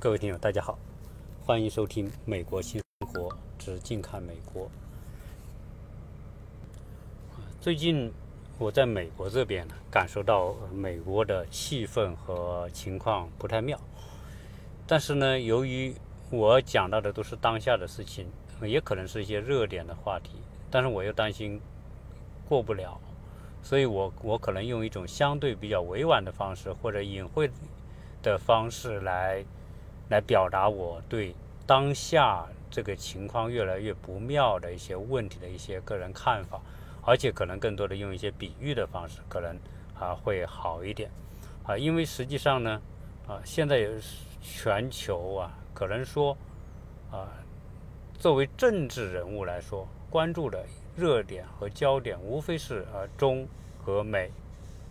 [0.00, 0.78] 各位听友，大家好，
[1.44, 4.66] 欢迎收听《美国新生活之近看美国》。
[7.60, 8.12] 最近
[8.60, 13.76] 我在美国这边呢，感受到美国的气氛和情况不太妙。
[14.86, 15.92] 但是呢，由于
[16.30, 18.28] 我讲到的都是当下的事情，
[18.62, 20.36] 也可能是一些热点的话题，
[20.70, 21.60] 但是我又担心
[22.48, 23.00] 过不了，
[23.64, 27.50] 所以我我可能用一种相对比较委婉的方式或者隐晦
[28.22, 29.44] 的方式来。
[30.08, 31.34] 来表达我对
[31.66, 36.60] 当下这个情况越来越不妙的一些问题的一些个人看法，
[37.02, 39.54] 而且可能更多的用一些比喻的方式，可能
[39.98, 41.10] 啊会好一点
[41.64, 42.80] 啊，因为实际上呢
[43.26, 43.86] 啊现在
[44.40, 46.36] 全球啊可能说
[47.10, 47.28] 啊
[48.18, 50.64] 作为政治人物来说，关注的
[50.96, 53.46] 热点和焦点无非是啊中
[53.84, 54.30] 和美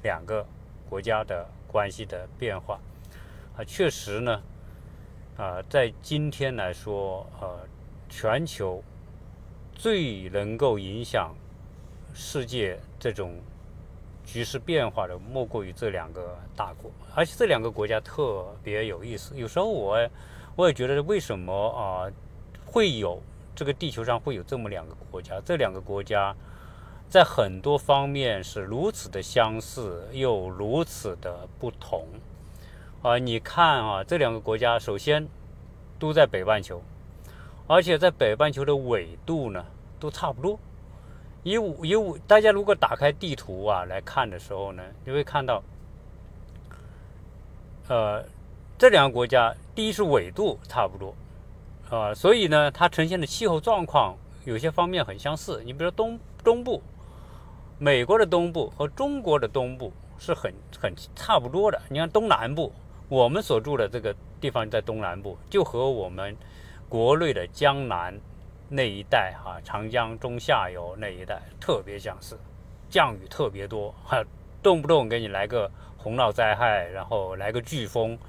[0.04, 0.46] 两个
[0.88, 2.80] 国家的关系的变化
[3.58, 4.42] 啊，确实呢。
[5.38, 7.60] 啊，在今天来说，呃，
[8.10, 8.84] 全球
[9.72, 11.36] 最能够影响
[12.12, 13.36] 世界这种
[14.26, 16.90] 局势变化的，莫过于这两个大国。
[17.14, 19.38] 而且这两个国家特别有意思。
[19.38, 20.10] 有时候我
[20.56, 22.10] 我也觉得，为什么啊
[22.66, 23.22] 会有
[23.56, 25.40] 这个地球上会有这么两个国家？
[25.46, 26.36] 这两个国家
[27.08, 32.08] 在很多方面是如此的相似，又如此的不同。
[33.04, 35.26] 啊，你看啊，这两个国家首先
[36.00, 36.82] 都在北半球，
[37.68, 39.64] 而且在北半球的纬度呢
[40.00, 40.60] 都差不多。
[41.44, 45.64] 以五以五，大家如果打开地图啊来看的时候呢，你会看到，
[47.88, 48.26] 呃，
[48.80, 51.16] 这两个国家第一是纬度差不多，
[51.92, 55.62] 啊，所以呢，它呈现的气候状况有些方面很相似。
[55.64, 56.82] 你比如说东东部，
[57.78, 60.52] 美国的东部和中国的东部是很
[60.82, 61.80] 很差不多的。
[61.90, 62.74] 你看东南部。
[63.10, 66.36] 我们所住的这个地方在东南部，就和我们
[66.90, 68.14] 国内的江南
[68.68, 72.38] 那一带哈，长江中下游那一带特别相似，
[72.90, 74.22] 降雨特别多，哈，
[74.62, 78.20] 动不动给你来个洪涝灾害，然后来个飓风，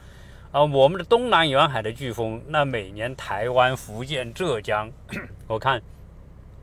[0.52, 4.88] 啊，我们的东南沿海的飓风，那每年台湾、福建、浙江，
[5.48, 5.82] 我看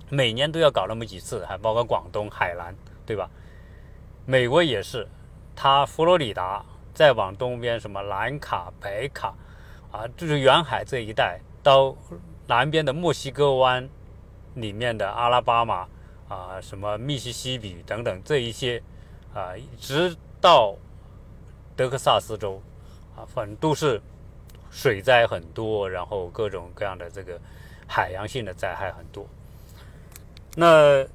[0.10, 2.74] 每年都要搞那么几次，还包括广东、海南，
[3.06, 3.30] 对吧？
[4.26, 5.06] 美国也是，
[5.54, 6.64] 它佛罗里达。
[6.96, 9.36] 再往东边，什么南卡、北卡，
[9.92, 11.96] 啊，就是远海这一带，到
[12.48, 13.88] 南边的墨西哥湾
[14.54, 15.88] 里面的阿拉巴马，
[16.30, 18.82] 啊，什么密西西比等等这一些，
[19.34, 20.76] 啊，直到
[21.76, 22.62] 德克萨斯州，
[23.18, 24.02] 啊，反正都是
[24.72, 27.38] 水灾很多，然后各种各样的这个
[27.86, 29.28] 海洋性的灾害很多。
[30.56, 31.06] 那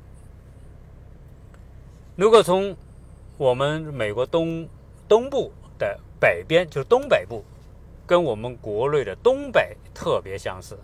[2.16, 2.76] 如果从
[3.38, 4.68] 我们美国东
[5.08, 7.42] 东部，的北边就是东北部，
[8.06, 10.78] 跟我们国内的东北特别相似，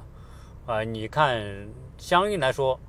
[0.65, 1.69] 啊，你看，
[1.99, 2.81] 相应来说，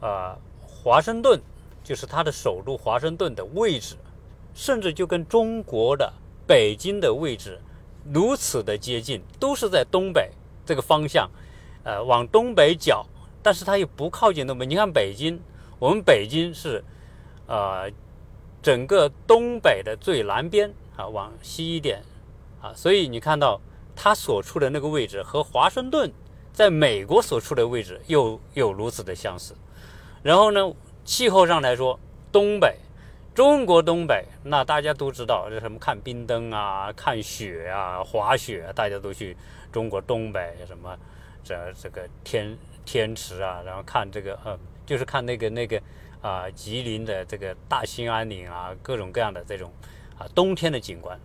[0.00, 1.40] 呃，华盛顿
[1.82, 3.96] 就是它的首都华盛顿的位置，
[4.52, 6.12] 甚至就跟中国的
[6.46, 7.58] 北京的位置
[8.12, 10.30] 如此的接近，都是在东北
[10.66, 11.30] 这个方向，
[11.84, 13.06] 呃，往东北角，
[13.42, 14.66] 但是它又不靠近东北。
[14.66, 15.40] 你看北京，
[15.78, 16.84] 我们北京是，
[17.46, 17.90] 呃，
[18.60, 20.70] 整个东北的最南边。
[20.96, 22.02] 啊，往西一点，
[22.60, 23.60] 啊，所以你看到
[23.96, 26.12] 它所处的那个位置和华盛顿
[26.52, 29.56] 在美国所处的位置又又如此的相似。
[30.22, 30.72] 然后呢，
[31.04, 31.98] 气候上来说，
[32.30, 32.76] 东北，
[33.34, 39.36] 中国东北，那大家都知道这什么看冰灯啊，看雪啊，滑雪，大家都去
[39.72, 40.96] 中国东北什么
[41.42, 44.56] 这这个天天池啊，然后看这个呃，
[44.86, 45.82] 就是看那个那个
[46.22, 49.72] 啊，吉林的这个大兴安岭啊，各种各样的这种。
[50.34, 51.18] 冬天的景观。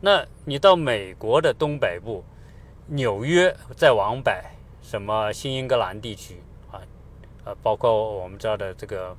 [0.00, 2.22] 那你到美国的东北部，
[2.88, 4.32] 纽约再往北，
[4.82, 6.78] 什么新英格兰地区啊，
[7.44, 9.16] 呃，包括我们知道的这个，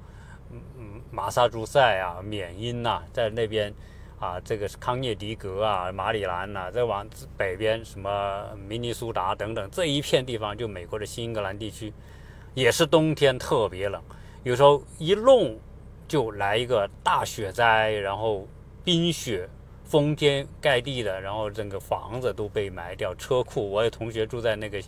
[0.51, 3.73] 嗯嗯，马萨诸塞啊，缅因呐，在那边
[4.19, 11.91] 啊，这个是康涅狄格啊，马里兰呐，再往北边什么明尼苏达等等，这一片地方就美国的新英格兰地区，
[12.53, 13.99] 也是冬天特别冷，
[14.43, 15.57] 有时候一弄
[16.07, 18.47] 就来一个大雪灾，然后。
[18.85, 19.49] 冰雪
[19.83, 23.69] 封天盖地的，然后整个房子都被埋掉，车库。
[23.69, 24.79] 我有同学住在那个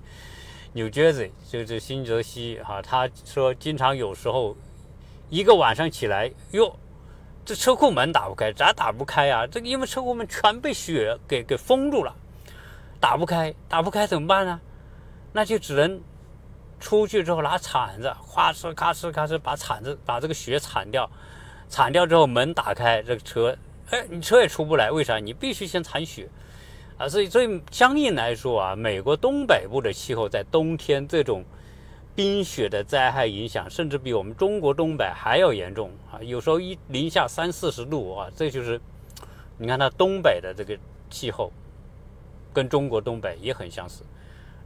[0.74, 4.56] New Jersey，就是新泽西哈，他说经常有时候
[5.30, 6.78] 一个晚上起来，哟，
[7.44, 9.48] 这车库门打不开，咋打不开啊？
[9.48, 12.16] 这个因为车库门全被雪给给封住了，
[13.00, 14.62] 打不开，打不开怎么办呢？
[15.34, 16.00] 那就只能
[16.80, 21.10] 出去之后拿铲子，咔哧咔哧咔哧把铲子把这个雪铲掉，
[21.68, 23.58] 铲掉之后门打开，这个车。
[23.90, 25.18] 哎，你车也出不来，为啥？
[25.18, 26.28] 你必须先铲雪，
[26.98, 31.46] 啊，所以所以相应来说啊，美国东北部的气候在冬天这种
[32.14, 38.82] 冰雪的灾害影响，甚至比我们中国东北还要严重啊，有时候一零下三四十度啊，这就是
[39.58, 40.78] 你看它东北的这个
[41.10, 41.52] 气候
[42.52, 44.04] 跟中国东北也很相似。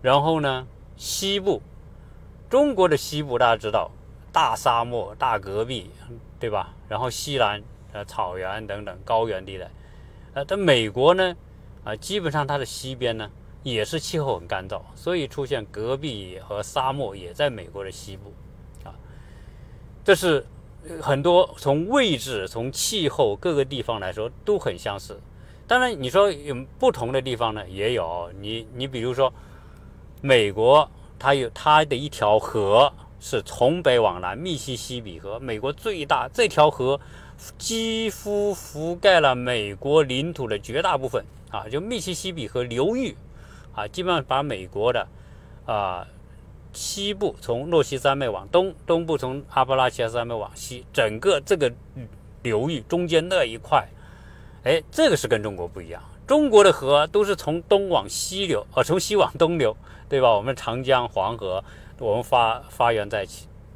[0.02, 0.66] 然后呢，
[0.96, 1.62] 西部
[2.50, 3.92] 中国的西部大家知道，
[4.32, 5.92] 大沙漠、大戈壁，
[6.40, 6.74] 对吧？
[6.90, 7.62] 然后西南
[7.94, 9.72] 呃草原等等高原地带，
[10.34, 11.36] 呃，但美国呢。
[11.84, 13.28] 啊，基本上它的西边呢
[13.64, 18.32] 也是气候很干燥，所以出现戈壁和沙漠也在美国的西部，
[18.84, 18.94] 啊，
[20.04, 20.46] 这是
[21.02, 25.20] 很多从位置、从气候各个地方来说都很相似。
[25.66, 28.32] 当然，你说有不同的地方呢，也有。
[28.40, 29.34] 你你比如说，
[30.22, 30.88] 美国
[31.18, 37.00] 它有它的一条河是从北往南，密西西比河，美国最大这条河
[37.58, 41.24] 几乎覆盖了美国领土的绝大部分。
[41.52, 43.14] 啊，就密西西比河流域，
[43.76, 45.06] 啊，基本上把美国的
[45.66, 46.08] 啊
[46.72, 51.70] 西部从洛西山脉往东，东部从阿巴拉契亚山脉往西，整个这个
[52.42, 53.86] 流域中间那一块，
[54.64, 56.02] 哎，这个是跟中国不一样。
[56.26, 59.76] 中国的河都是从东往西流，呃，从西往东流，
[60.08, 60.34] 对吧？
[60.34, 61.62] 我们长江、黄河，
[62.00, 63.28] 我们发发源在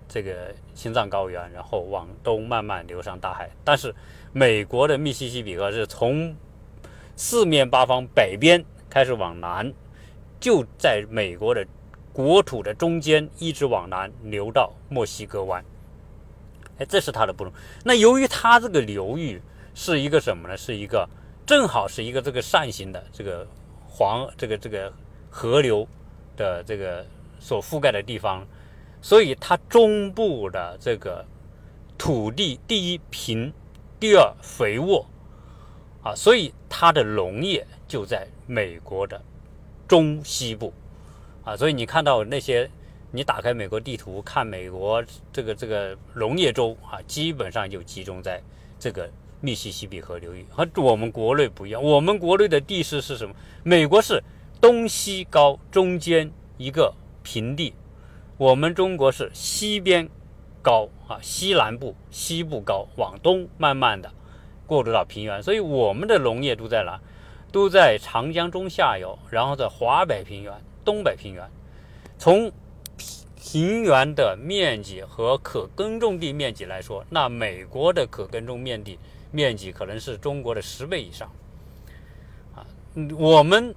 [0.08, 3.50] 这个青藏高原，然后往东慢慢流上大海。
[3.64, 3.94] 但是
[4.32, 6.36] 美国的密西西比河是从
[7.16, 9.74] 四面八方，北边开始往南，
[10.40, 11.66] 就在美国的
[12.14, 15.64] 国土的中间，一直往南流到墨西哥湾。
[16.78, 17.54] 哎，这是它的不同。
[17.84, 19.42] 那由于它这个流域
[19.74, 20.58] 是一个什么呢？
[20.58, 21.08] 是一个
[21.46, 23.48] 正好是一个这个扇形的这个
[23.88, 24.92] 黄这个这个
[25.30, 25.88] 河流
[26.36, 27.06] 的这个
[27.40, 28.46] 所覆盖的地方，
[29.06, 31.24] 所以它中部的这个
[31.96, 33.54] 土地第一平，
[34.00, 35.06] 第二肥沃。
[36.02, 39.22] 啊，所以它的农业就在美国的
[39.88, 40.74] 中西部，
[41.44, 42.68] 啊，所以你看到那些，
[43.12, 48.42] 你打开美国地图看美国这个这个农业州啊，基本上就集中在
[48.80, 49.08] 这个
[49.40, 51.80] 密西西比河流域，和我们国内不一样。
[51.80, 53.36] 我们国内的地势是什么？
[53.62, 54.20] 美国是
[54.60, 56.92] 东西高，中间一个
[57.22, 57.72] 平地，
[58.38, 60.10] 我们中国是西边
[60.62, 64.12] 高啊，西南部、西部高，往东慢慢的。
[64.68, 67.00] 过渡到平原，所以我们的农业都在哪？
[67.52, 70.54] 都在长江中下游，然后在华北平原、
[70.84, 71.50] 东北平原。
[72.18, 72.52] 从
[73.38, 79.00] 平原的面积和可耕种地面积来说，那美国的可耕种面积
[79.32, 81.32] 面积可能是中国的十倍以上。
[82.56, 82.66] 啊，
[83.18, 83.74] 我们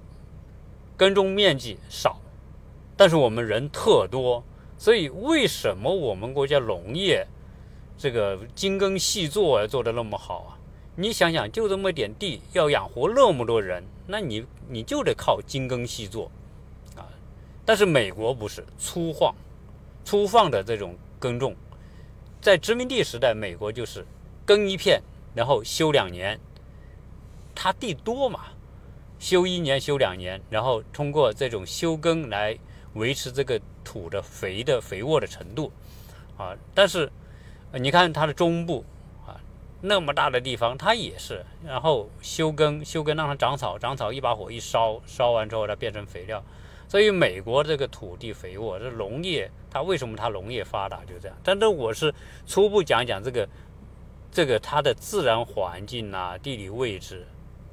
[0.97, 2.19] 耕种面积少，
[2.97, 4.43] 但是我们人特多，
[4.79, 7.27] 所以为什么我们国家农业
[7.97, 10.57] 这个精耕细作做得那么好啊？
[10.95, 16.31] 你想想，就这么点地，要养活那么多人，那你你就得靠精耕细作，
[16.95, 17.03] 啊！
[17.65, 19.35] 但是美国不是粗放、
[20.05, 21.53] 粗放的这种耕种，
[22.41, 24.05] 在殖民地时代，美国就是
[24.45, 25.01] 耕一片，
[25.35, 26.39] 然后休两年，
[27.53, 28.45] 它地多嘛，
[29.19, 32.57] 休一年休两年，然后通过这种休耕来
[32.93, 33.59] 维持这个
[33.89, 35.71] 土的肥的肥沃的程度，
[36.37, 36.55] 啊！
[36.75, 37.11] 但是
[37.73, 38.85] 你看它的中部。
[39.25, 39.33] 啊
[39.81, 46.43] 那么大的地方，它也是，然后休耕，休耕让它长草，长草一把火一烧，烧完之后它变成肥料。
[46.89, 51.37] 所以美国这个土地肥沃，这农业它为什么它农业发达就这样。
[51.41, 52.13] 但是我是
[52.45, 53.47] 初步讲讲这个，
[54.29, 57.25] 这个它的自然环境啊、地理位置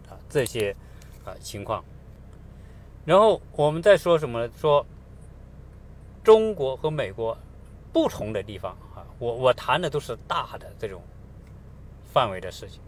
[0.09, 0.71] 啊这些
[1.25, 1.85] 啊情况。
[3.05, 4.53] 然后我们再说什么呢？
[4.61, 4.87] 说
[6.27, 7.39] 中国和美国
[7.93, 11.01] 不同的地方啊，我我谈的都是大的这种。
[12.13, 12.81] 范围的事情，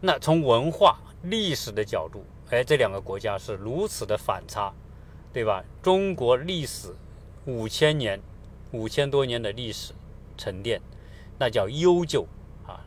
[0.00, 4.72] 那从文化历史的角度，哎，这两个国家是如此的反差，
[5.32, 5.62] 对吧？
[5.80, 6.92] 中国历史
[7.44, 8.20] 五千年，
[8.72, 9.92] 五千多年的历史
[10.36, 10.80] 沉淀，
[11.38, 12.26] 那叫悠久
[12.66, 12.82] 啊。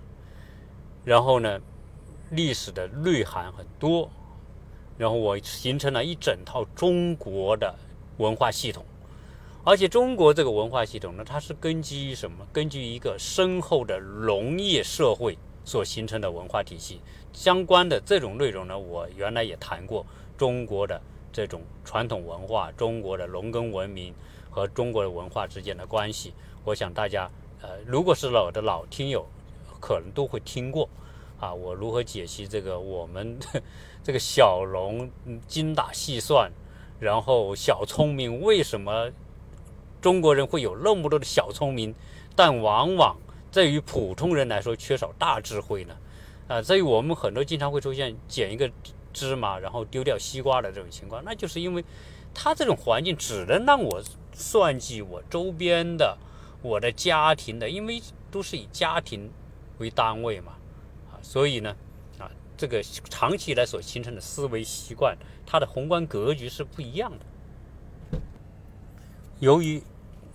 [1.05, 1.61] 然后呢，
[2.31, 4.09] 历史的内涵很多，
[4.97, 7.73] 然后我形成了一整套中国的
[8.17, 8.83] 文化系统。
[9.65, 12.45] 而且中国这个文化系统呢，它是根基于什么？
[12.51, 16.99] 根据一个深厚的农业社会所形成的文化体系。
[17.31, 20.05] 相关的这种内容呢，我原来也谈过
[20.37, 21.01] 中国的
[21.31, 24.13] 这种传统文化、中国的农耕文明
[24.49, 26.33] 和中国的文化之间的关系。
[26.65, 29.25] 我想大家，呃，如果是老的老听友，
[29.79, 30.89] 可能都会听过。
[31.39, 33.39] 啊，我如何解析这个我们
[34.03, 35.09] 这个小农
[35.47, 36.51] 精打细算，
[36.99, 39.09] 然后小聪明为什么？
[40.03, 41.95] 中国人会有那么多的小聪明，
[42.35, 43.15] 但往往
[43.49, 45.95] 在于普通人来说缺少大智慧呢？
[46.49, 48.69] 啊，在于我们很多经常会出现捡一个
[49.13, 51.85] 芝麻，然后丢掉西瓜的这种情况，那就是因为
[52.33, 56.17] 他这种环境只能让我算计我周边的
[56.61, 59.31] 我的家庭的，因为都是以家庭
[59.77, 60.51] 为单位嘛，
[61.13, 61.73] 啊，所以呢，
[62.19, 67.25] 啊，这个长期以来所形成的思维习惯，它的宏观格局是不一样的。
[69.39, 69.81] 由于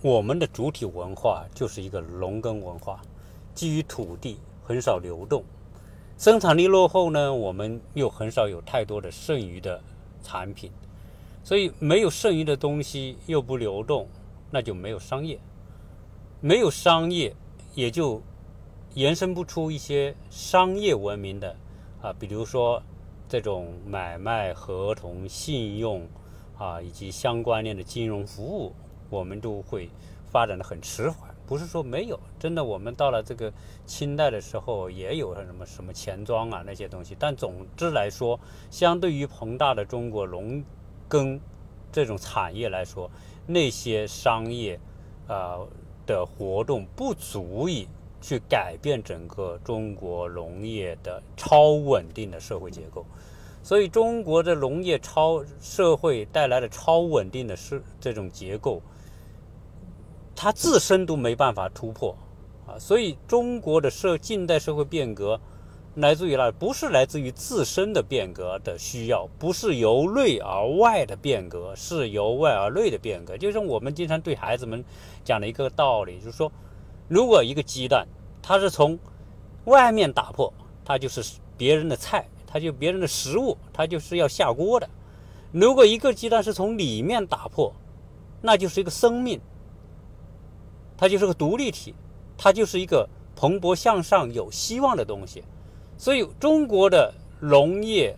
[0.01, 3.01] 我们的主体文化就是一个农耕文化，
[3.53, 5.43] 基于土地很少流动。
[6.17, 9.81] 生产力落后呢，我们又很少有太多的剩余的
[10.23, 10.71] 产品，
[11.43, 14.07] 所以没有剩余的东西又不流动，
[14.49, 15.37] 那就没有商业，
[16.39, 17.35] 没有商业
[17.75, 18.21] 也就
[18.93, 21.53] 延伸不出一些商业文明的
[22.01, 22.81] 啊，比如说
[23.27, 26.07] 这种买卖合同、信用
[26.57, 28.73] 啊以及相关联的金融服务，
[29.09, 29.89] 我们都会
[30.31, 31.29] 发展的很迟缓。
[31.47, 33.51] 不是说没有，真的，我们到了这个
[33.83, 37.15] 清代的时候，也有什么什么钱庄啊那些东西。
[37.17, 38.39] 但总之来说，
[38.69, 40.63] 相对于庞大的中国农
[41.07, 41.39] 耕
[41.91, 43.09] 这种产业来说，
[43.47, 44.79] 那些商业
[45.27, 45.57] 啊
[46.05, 47.87] 的活动不足以
[48.21, 53.03] 去改变整个中国农业的超稳定的社会结构。
[53.63, 58.83] 所以，中国的农业超社会带来的超稳定的是这种结构。
[60.41, 62.15] 它自身都没办法突破
[62.65, 65.37] 啊，所以中国的社近代社会变革
[65.95, 66.49] 来自于哪？
[66.53, 73.37] 不是来自于自身的变革的需要，不是由内而外的变革，是由外而内的变革。
[73.37, 74.81] 就是我们经常对孩子们
[75.25, 76.49] 讲的一个道理，就是说，
[77.09, 78.07] 如果一个鸡蛋
[78.41, 78.97] 它是从
[79.65, 80.53] 外面打破，
[80.85, 81.21] 它就是
[81.57, 84.87] 别人的菜，它就别人的食物，它就是要下锅的；
[85.51, 87.73] 如果一个鸡蛋是从里面打破，
[88.41, 89.37] 那就是一个生命。
[90.99, 91.95] 它就是个独立体，
[92.37, 95.41] 它就是一个蓬勃向上、有希望的东西。
[95.97, 98.17] 所以，中国的农业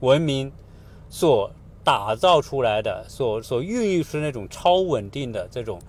[0.00, 0.52] 文明
[1.08, 1.50] 所
[1.82, 5.80] 打造出来的、所所孕育出那种超稳定的这种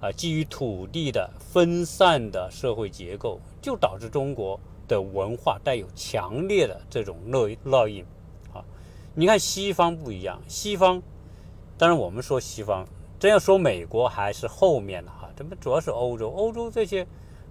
[0.00, 8.04] 啊，基于土地的分散的社会结构，就导致中国的文化带有强烈的这种烙烙印。
[8.54, 8.62] 啊，
[9.16, 11.02] 你看西方不一样，西方
[11.76, 12.86] 当然我们说西方。
[13.18, 17.04] 真要说美国还是后面的哈，这不主要是欧洲，欧洲这些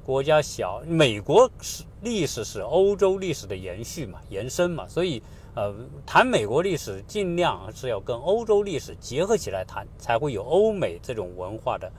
[0.05, 5.21] 国家小，美国是历史是欧洲历史的延续嘛，延伸嘛，所以
[5.55, 11.91] 呃，谈美国历史尽量是要跟欧洲历史结合起来谈，才会有欧美这种文化的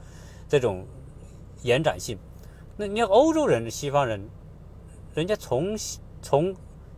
[0.49, 0.87] 这种
[1.63, 2.17] 延展性。
[2.75, 4.31] 那你看欧洲人、西方人，
[5.15, 5.77] 人家从
[6.23, 6.57] 从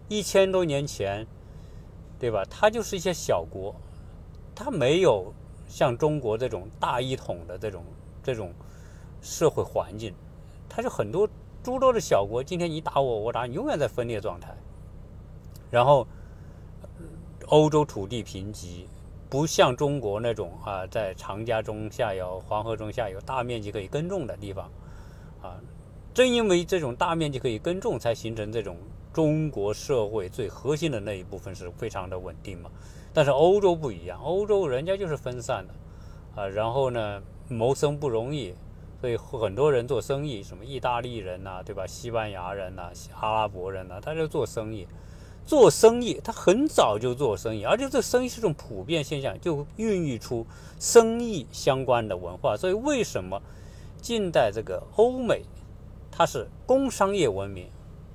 [0.08, 1.26] 一千多年前，
[2.16, 2.44] 对吧？
[2.48, 3.74] 他就是一些小国，
[4.54, 5.34] 他没有。
[5.70, 7.84] 像中国这种大一统的这种
[8.24, 8.52] 这种
[9.22, 10.12] 社会环境，
[10.68, 11.28] 它就很多
[11.62, 14.52] 诸多的小国，今天你打我，我打你，永远在分裂状态。
[15.70, 16.04] 然后，
[17.46, 18.84] 欧洲土地贫瘠，
[19.28, 24.68] 不像中国那种啊，在长江中下游、黄河中下游大面积可以耕种的地方，
[25.40, 25.60] 啊，
[26.12, 28.76] 正因为这种大面积可以耕种，才形成这种
[29.12, 32.68] 中国社会最核心的那一部分是非常的稳定嘛。
[33.12, 35.74] 但是欧洲不一样，欧洲人家就是分散的，
[36.40, 38.54] 啊，然后呢，谋生不容易，
[39.00, 41.86] 所以很多人做生意，什么意大利人呐，对吧？
[41.86, 42.90] 西班牙人呐，
[43.20, 44.86] 阿拉伯人呐，他就做生意，
[45.44, 50.46] 做生意，他很早就做生意，而且这生意是种普遍现象，就孕育出
[50.78, 52.56] 生意相关的文化。
[52.56, 53.42] 所以为什么
[54.00, 55.42] 近代这个欧美，
[56.12, 57.66] 它是工商业文明，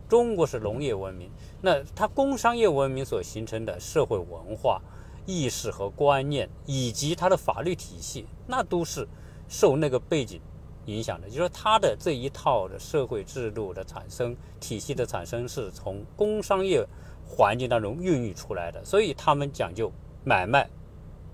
[0.07, 1.29] 中国是农业文明？
[1.65, 4.79] 那它工商业文明所形成的社会文化
[5.25, 9.07] 意识和观念，以及它的法律体系，那都是
[9.47, 10.39] 受那个背景
[10.85, 11.27] 影响的。
[11.27, 16.87] 就说它的这一套的社会制度的产生、体系的产生，是从工商业
[17.27, 18.85] 环境当中孕育出来的。
[18.85, 19.91] 所以他们讲究
[20.23, 20.69] 买卖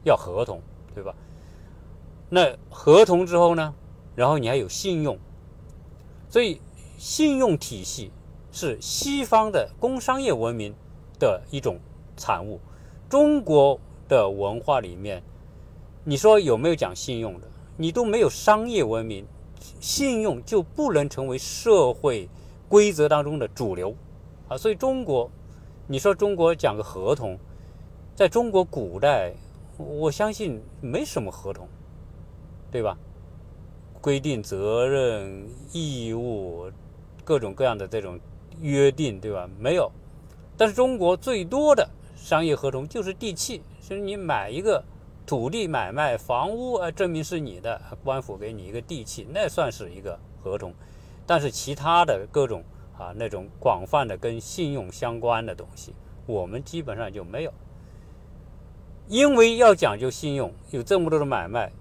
[0.06, 0.62] 要合同，
[0.96, 1.14] 对吧？
[2.30, 3.76] 那合同之后呢，
[4.16, 5.20] 然后你还有信用，
[6.30, 6.62] 所以
[6.98, 8.14] 信用体系。
[8.52, 10.74] 是西方的工商业文明
[11.18, 11.80] 的一种
[12.18, 12.60] 产物。
[13.10, 15.24] 中国的文化里面，
[16.04, 17.48] 你说有没有讲信用的？
[17.78, 19.26] 你都没有商业文明，
[19.80, 22.30] 信用就不能成为社会
[22.68, 23.96] 规则当中的主流
[24.48, 24.58] 啊。
[24.58, 25.30] 所以中国，
[25.88, 27.38] 你说中国讲个合同，
[28.16, 29.34] 在中国古代，
[29.78, 31.68] 我相信没什么合同，
[32.70, 32.98] 对吧？
[34.02, 36.70] 规定责任义务，
[37.24, 38.20] 各种各样的这种。
[38.62, 39.50] 约定对吧？
[39.60, 39.92] 没有，
[40.56, 44.84] 但是中国最多的商业合同就是地契，就是你买一个
[45.26, 50.74] 土地买卖房屋，呃，证明是你的，官府给你一个地契，那算是一个合同。
[51.26, 52.64] 但是其他的各种
[52.98, 55.94] 啊那种广泛的跟信用相关的东西
[56.26, 57.54] 我们基本上就没有，
[59.08, 61.72] 因为要讲究信用，有这么多的买卖，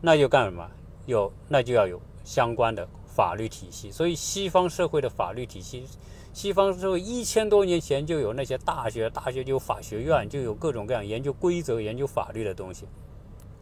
[0.00, 0.68] 那就干什么？
[1.04, 3.90] 有那就要有相关的法律体系。
[3.90, 5.86] 所以西方社会的法律体系，
[6.32, 12.86] 西方社会一千多年前就有那些大学，大学就有法学院，就有各种各样研究规则、研究法律的东西。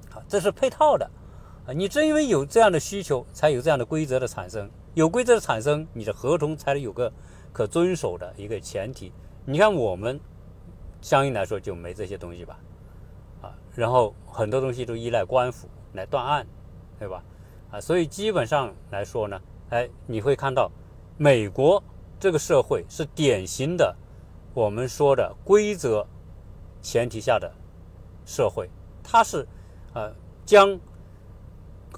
[0.08, 1.10] 好，这是配套的
[1.66, 1.72] 啊！
[1.72, 4.70] 你正因为有这样的需求，才有这样的规则的产生。
[4.94, 7.12] 有规则的产生，你的合同才能有个
[7.52, 9.12] 可遵守的一个前提。
[9.44, 10.18] 你看我们
[11.00, 12.58] 相应来说就没这些东西吧，
[13.42, 16.46] 啊，然后很多东西都依赖官府来断案，
[16.98, 17.22] 对吧？
[17.70, 20.70] 啊，所以基本上来说呢，哎，你会看到
[21.16, 21.82] 美国
[22.18, 23.94] 这个社会是典型的
[24.54, 26.06] 我们说的规则
[26.82, 27.50] 前提下的
[28.24, 28.68] 社会，
[29.02, 29.46] 它是
[29.94, 30.12] 呃
[30.44, 30.78] 将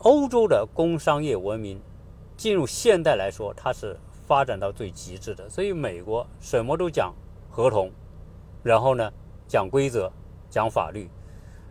[0.01, 1.81] 欧洲的工商业文明。
[2.35, 5.49] 进入现代来说，它是发展到最极致的。
[5.49, 7.15] 所以美国什么都讲
[7.49, 7.89] 合同，
[8.65, 9.13] 然后呢
[9.47, 10.11] 讲规则、
[10.51, 11.09] 讲法律。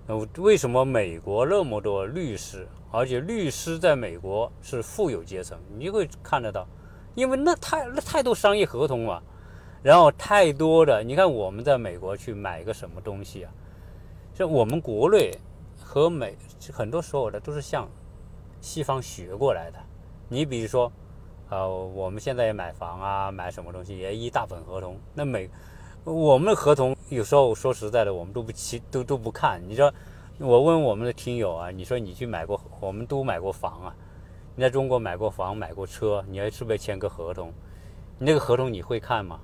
[0.08, 5.58] 呃，为什么美国那么多律师，而且律师在美国是富有阶层？
[5.78, 6.68] 你会看得到，
[7.16, 9.22] 因为那太那太多商业合同嘛，
[9.82, 11.02] 然后太多的。
[11.02, 13.52] 你看我们在美国去买个什么东西啊？
[14.34, 15.32] 像我们国内
[15.82, 16.38] 和美
[16.72, 17.88] 很多时候的都是向
[18.60, 19.80] 西方学过来的。
[20.28, 20.92] 你比如说，
[21.50, 24.98] 呃，我们现在也买房啊，买什么东西也一大本合同。
[25.14, 25.50] 那美
[26.04, 29.62] 我们的合同有时候说实在的，我们都不齐，都都不看。
[29.68, 29.94] 你说，
[30.44, 33.96] 我问我们的听友啊，你说你去买过，我们都买过房啊。
[34.56, 37.54] 你在中国买过房，买过车，你还是不是签个合同？
[38.18, 39.40] 你那个合同你会看吗？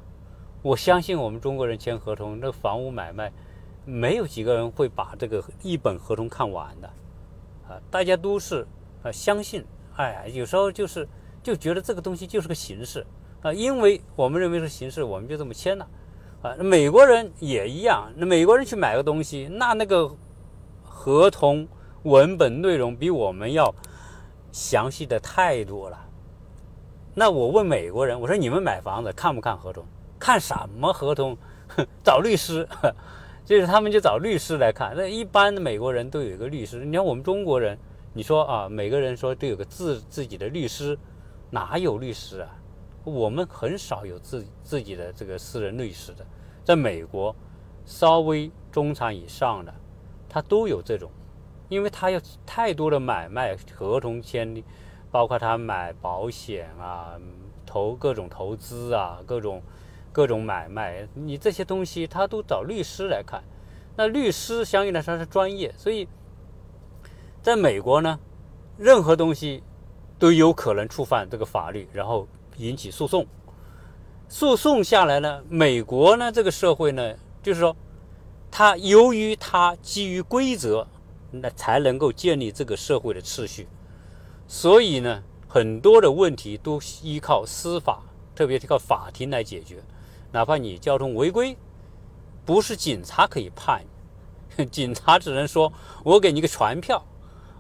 [0.64, 3.32] 我相信我们中国人签合同，那房屋买卖
[3.86, 6.88] 没有几个人会把这个一本合同看完的
[7.68, 7.80] 啊。
[7.92, 8.66] 大家都是
[9.04, 9.64] 啊相信。
[9.98, 11.08] 哎呀，有时候就是
[11.44, 13.06] 就觉得这个东西就是个形式
[13.44, 15.88] 啊，因为我们认为是形式，我们就这么签了
[16.42, 16.56] 啊。
[16.56, 20.10] 美国人也一样，那美国人去买个东西，那那个
[20.98, 21.68] 合同
[22.04, 23.72] 文本内容比我们要
[24.52, 26.10] 详细的太多了。
[27.14, 29.86] 那我问美国人，我说你们买房子看不看合同？
[30.18, 31.38] 看什么合同？
[32.04, 32.68] 找律师，
[33.46, 34.94] 就是他们就找律师来看。
[34.98, 37.78] 那一般的美国人都有一个律师，你看我们中国人。
[38.14, 40.98] 你说啊，每个人说都有个自自己的律师，
[41.52, 42.50] 哪有律师啊？
[43.04, 46.26] 我们很少有自自己的这个私人律师的。
[46.64, 47.36] 在美国，
[47.86, 49.72] 稍微中产以上的，
[50.38, 51.10] 他都有这种，
[51.68, 54.64] 因为他有太多的买卖合同签订，
[55.10, 57.20] 包括他买保险啊、
[57.66, 59.64] 投各种投资啊、各种
[60.12, 63.44] 各种买卖，你这些东西他都找律师来看。
[63.96, 66.08] 那律师相应来说是专业，所以。
[67.42, 68.20] 在美国呢，
[68.78, 69.64] 任何东西
[70.20, 73.26] 都有可能触犯这个法律，然后引起诉讼。
[74.28, 77.74] 诉讼下来呢，美国呢这个社会呢，就是说，
[78.58, 80.88] 它由于它基于规则，
[81.30, 83.68] 那才能够建立这个社会的秩序。
[84.48, 88.02] 所以呢，很多的问题都依靠司法，
[88.34, 89.84] 特别是靠法庭来解决。
[90.32, 91.56] 哪怕你交通违规，
[92.48, 93.86] 不是警察可以判，
[94.72, 95.72] 警察只能说
[96.04, 97.06] 我给你个传票。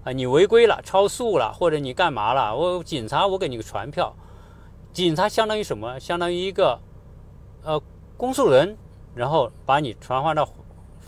[0.03, 2.55] 啊，你违规了，超速了，或者你干嘛了？
[2.55, 4.15] 我警察，我给你个传票。
[4.91, 5.99] 警察相当于什么？
[5.99, 6.79] 相当于一个
[7.61, 7.79] 呃
[8.17, 8.75] 公诉人，
[9.13, 10.43] 然后把你传唤到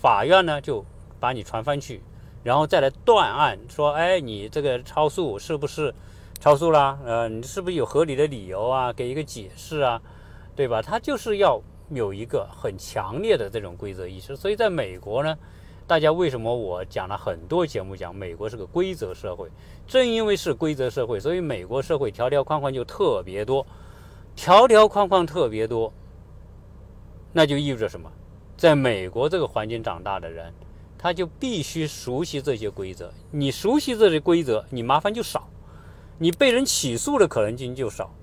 [0.02, 0.84] 法院呢，就
[1.20, 2.02] 把你传翻去，
[2.44, 5.94] 然后再来断案，说，哎，你这个超速是不是
[6.40, 6.98] 超速啦？
[7.06, 8.94] 呃，你是不是有合理的理由啊？
[8.94, 10.02] 给一个解释啊，
[10.56, 10.82] 对吧？
[10.82, 14.36] 他就是要有一个很强烈的这种规则意识。
[14.36, 15.38] 所以在美国呢。
[15.90, 19.50] 大家为什么我讲了很多节目讲美国是个规则社会？
[19.88, 23.66] 正因为是规则社会，所以美国社会条条框框就特别多，
[24.36, 25.92] 条条框框特别多，
[27.34, 28.08] 那就意味着什么？
[28.60, 30.54] 在美国这个环境长大的人，
[30.98, 33.10] 他就必须熟悉这些规则。
[33.32, 35.48] 你熟悉这些规则，你麻烦就少，
[36.18, 38.14] 你被人起诉的可能性就少。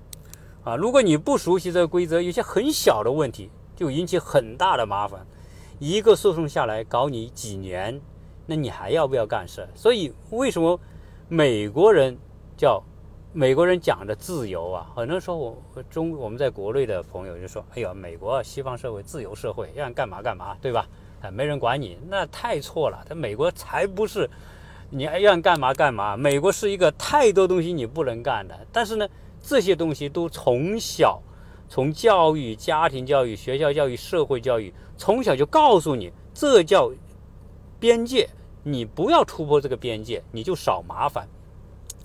[0.63, 5.25] 啊，如果你不熟悉这个规则，有些很小的问题就引起很大的麻烦。
[5.79, 7.99] 一个诉讼下来搞你几年，
[8.45, 9.67] 那你还要不要干事？
[9.73, 10.79] 所以为什么
[11.27, 12.15] 美国人
[12.55, 12.83] 叫
[13.33, 14.89] 美国人讲的自由啊？
[14.95, 20.87] 很多人说我中我们在国内的朋友就说：“哎呀，美国西方社会自由社会，让干嘛干嘛，对吧？
[21.21, 23.05] 啊，没人管你，那太错了。
[23.07, 24.29] 他美国才不是，
[24.89, 26.15] 你让干嘛干嘛。
[26.17, 29.07] 美国是一个太多东西你不能干的，但是呢，
[29.41, 31.21] 这些东西都从小。”
[31.69, 36.89] 从教育、家庭教育、学校教育、社会教育，从小就告诉你，这叫
[37.77, 38.29] 边界，
[38.63, 41.27] 你不要突破这个边界，你就少麻烦。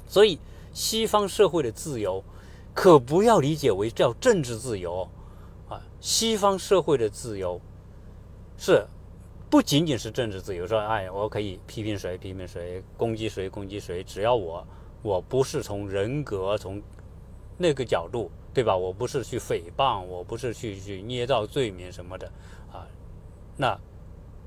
[0.08, 0.36] 所以，
[0.72, 2.22] 西方社会的自由，
[2.74, 5.08] 可不要理解为叫政治自由
[5.68, 5.80] 啊。
[6.00, 7.60] 西方社会的自由
[8.56, 8.86] 是
[9.50, 14.66] 不仅仅是政治自由，说哎，我可以批评谁批评谁，攻击谁攻击谁，只要我
[15.02, 16.82] 我不是从人格从
[17.58, 18.76] 那个角度，对吧？
[18.76, 22.26] 我不是去诽谤，我不是去去捏造罪名什么的
[22.72, 22.86] 啊，
[23.56, 23.78] 那。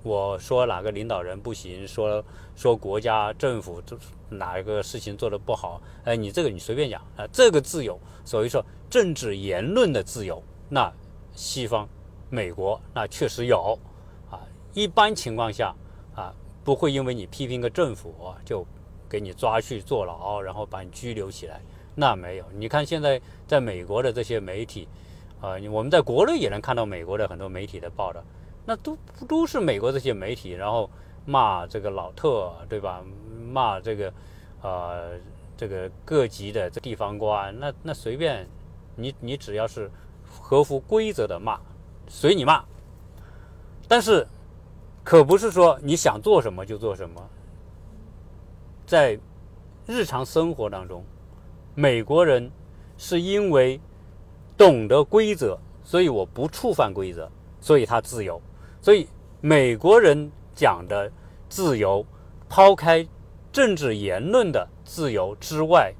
[0.03, 2.23] 我说哪个领导人不行，说
[2.55, 3.81] 说国家政府
[4.29, 10.91] 哪一个事情做得不好，哎，你这个你随便讲啊，这个自由，所以说政治言论的自由，那
[11.33, 11.88] 西方
[12.29, 13.77] 美国那确实有
[14.29, 14.39] 啊，
[14.73, 15.75] 一般情况下
[16.15, 16.33] 啊，
[16.63, 18.65] 不会因为你批评个政府就
[19.09, 21.61] 给你抓去坐牢，然后把你拘留起来，
[21.93, 22.45] 那没有。
[22.53, 24.88] 你看现在在美国的这些媒体，
[25.39, 28.23] 啊，我们在国内也能看到美国的很多媒体的报道。
[28.67, 30.89] 那都都是美国这些媒体，然后
[31.23, 33.03] 骂这个老特，对吧？
[33.36, 34.13] 骂这个，
[34.62, 35.19] 呃，
[35.58, 38.48] 这个各级的这地方官，那那随便，
[38.95, 39.89] 你你只要是
[40.24, 41.60] 合乎规则的骂，
[42.08, 42.63] 随你骂。
[43.88, 44.28] 但是，
[45.04, 47.21] 可不是说你想做什么就做什么。
[48.88, 49.19] 在
[49.86, 51.04] 日常生活当中，
[51.76, 52.52] 美国人
[52.98, 53.80] 是因为
[54.58, 58.41] 懂得规则，所以我不触犯规则，所以他自由。
[58.82, 59.08] 所以，
[59.41, 61.12] 美国人讲的
[61.50, 62.06] 自由，
[62.48, 63.06] 抛开
[63.55, 65.93] 政治言论的自由之外，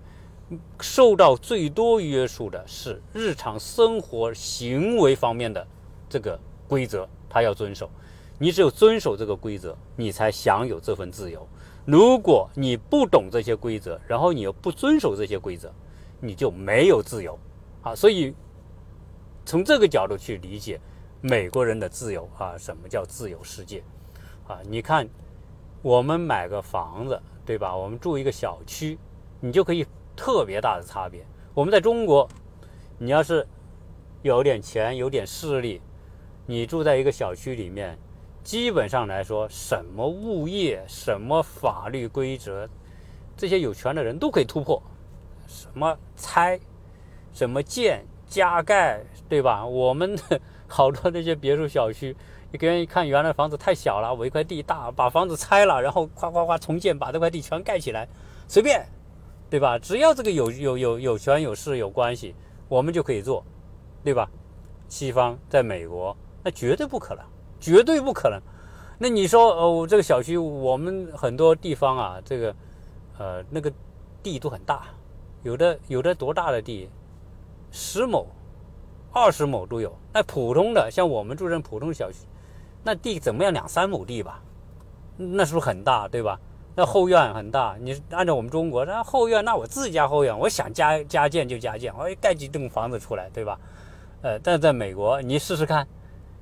[0.81, 5.65] 受到最多约束的是日常生活行为方面的
[6.09, 6.37] 这个
[6.67, 7.89] 规则，他要遵守。
[8.37, 11.47] 你只有遵守这个规则，你才享有这份自由。
[11.85, 15.71] 如果你不懂这些规则，然后你又不遵守这些规则，
[16.19, 17.39] 你就没有自由。
[17.83, 18.35] 啊，所以
[19.45, 20.77] 从这个角度去理解。
[21.21, 23.81] 美国人的自由啊，什么叫自由世界？
[24.45, 25.07] 啊，你看，
[25.81, 27.75] 我们买个房子，对吧？
[27.75, 28.97] 我们住一个小区，
[29.39, 31.25] 你就可以特别大的差别。
[31.53, 32.27] 我们在中国，
[32.97, 33.45] 你要是
[34.23, 35.81] 有点钱、有点势力，
[36.45, 37.97] 你住在一个小区里面，
[38.43, 42.67] 基本上来说，什么物业、什么法律规则，
[43.38, 44.81] 这些有权的人都可以突破。
[45.47, 46.60] 什么拆，
[47.31, 49.65] 什么建、加盖，对吧？
[49.65, 50.41] 我们的。
[50.67, 52.17] 好多那些别墅小区，
[52.57, 58.07] 别人一看，原来房子太小了，我一块地大，把房子拆了，然后夸夸夸重建，把这块地全盖起来，
[58.47, 58.85] 随便，
[59.49, 59.79] 对吧？
[59.79, 62.35] 只要这个有有有有权有势有关系，
[62.67, 63.43] 我们就可以做，
[64.03, 64.29] 对吧？
[64.87, 67.23] 西方在美国那绝对不可能，
[67.59, 68.39] 绝对不可能。
[68.97, 72.55] 那你说哦，这个小区我们很多地方啊，这个
[73.17, 73.71] 呃那个
[74.21, 74.87] 地都很大，
[75.43, 76.89] 有的有的多大的地，
[77.71, 78.27] 十亩。
[79.17, 82.17] 二十亩都有，那普通的像我们住这普通小区，
[82.86, 83.52] 那地怎么样？
[83.52, 84.39] 两三亩地吧，
[85.17, 86.39] 那是不是很大，对吧？
[86.76, 93.60] 那后院很大，你按照我们中国，那后院，那我自家后院，我想加加建就加建，我盖几栋房子出来，对吧？
[94.21, 95.88] 呃，但在美国，你试试看，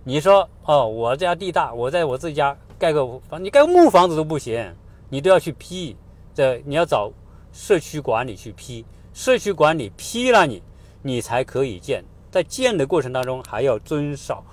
[0.03, 4.75] 你说哦，我家地大，我在我自己家盖个房，你盖个木房子都不行，
[5.07, 5.95] 你都要去批，
[6.33, 7.11] 这你要找
[7.51, 10.61] 社区管理去批，社区管理批了你，
[11.01, 12.03] 你才可以建。
[12.31, 14.43] 在建的过程当中，还要遵守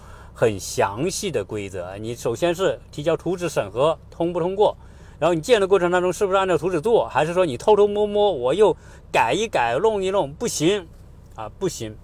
[0.40, 1.98] 很详细的规则。
[1.98, 4.74] 你首先是提交图纸审核，通不通过？
[5.18, 7.06] 然后你建的过程当中，是不是按照图纸做？
[7.06, 8.74] 还是说你偷偷摸摸，我又
[9.12, 10.32] 改一改，弄一弄？
[10.32, 10.88] 不行
[11.34, 11.94] 啊，不行！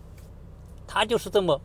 [0.87, 1.59] 他就是这么，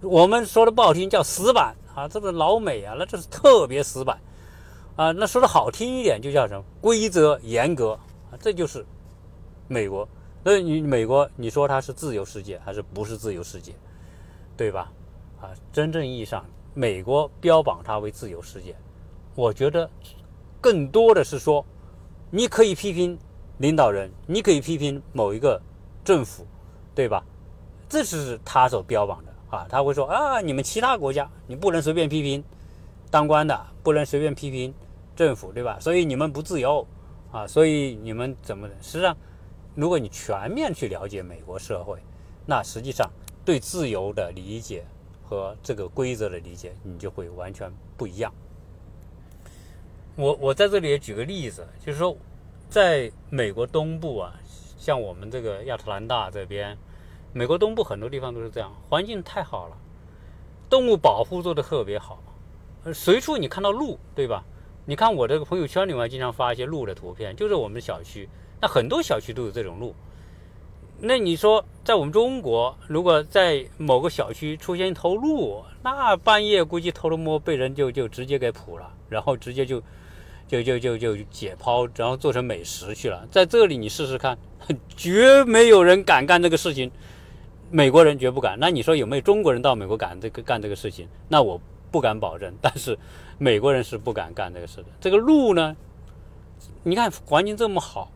[0.00, 4.18] 我们说的不好听叫死板啊，这个老美啊，那这是特别死板
[4.96, 5.12] 啊。
[5.12, 6.64] 那说的好听一点，就叫什么？
[6.80, 7.90] 规则严格
[8.30, 8.86] 啊，这就是
[9.68, 10.08] 美国。
[10.42, 13.74] 那你美国，你说它是自由世界还是不是自由世界，
[14.56, 14.90] 对吧？
[15.46, 18.74] 啊，真正意义上，美国标榜它为自由世界，
[19.36, 19.88] 我觉得
[20.60, 21.64] 更多的是说，
[22.30, 23.16] 你可以批评
[23.58, 25.60] 领导人，你可以批评某一个
[26.04, 26.44] 政府，
[26.96, 27.22] 对吧？
[27.88, 32.42] 这是他所标榜的啊，他会说啊，你们其他国家你不能随便批评
[33.08, 34.74] 当官的，不能随便批评
[35.14, 35.78] 政府，对吧？
[35.78, 36.84] 所以你们不自由
[37.30, 38.68] 啊，所以你们怎么？
[38.80, 39.16] 实际上。
[39.76, 41.98] 如果你全面去了解美国社会，
[42.46, 43.10] 那实际上
[43.44, 44.86] 对自由的理解
[45.28, 48.32] 和这个规则的理解，你就会完全不一样。
[50.14, 52.16] 我我在这里也举个例子，就是说，
[52.70, 54.32] 在美国东部啊，
[54.78, 56.78] 像我们这个亚特兰大这边，
[57.32, 59.76] 美国东部很多地方都是这样，环境太好了，
[60.70, 62.22] 动物保护做得特别好，
[62.94, 64.44] 随处你看到鹿，对吧？
[64.86, 68.28] 你看我这个朋友圈里面经常发一些鹿的图片，就是我们小区。
[68.60, 69.92] 那很多小区都有这种路，
[70.98, 79.82] 那你说在我们中国，如果在某个小区出现一头鹿，那半夜估计偷偷摸被人就就直接给捕了，然后直接就
[80.48, 83.26] 就就就就解剖，然后做成美食去了。
[83.30, 84.38] 在这里你试试看，
[84.96, 86.90] 绝没有人敢干这个事情。
[87.70, 88.56] 美国人绝不敢。
[88.58, 91.08] 那你说有没有中国人到美国敢这个干这个事情？
[91.28, 92.54] 那我不敢保证。
[92.62, 92.96] 但是
[93.38, 94.86] 美国人是不敢干这个事的。
[95.00, 95.76] 这个鹿呢，
[96.84, 98.10] 你看环境这么好，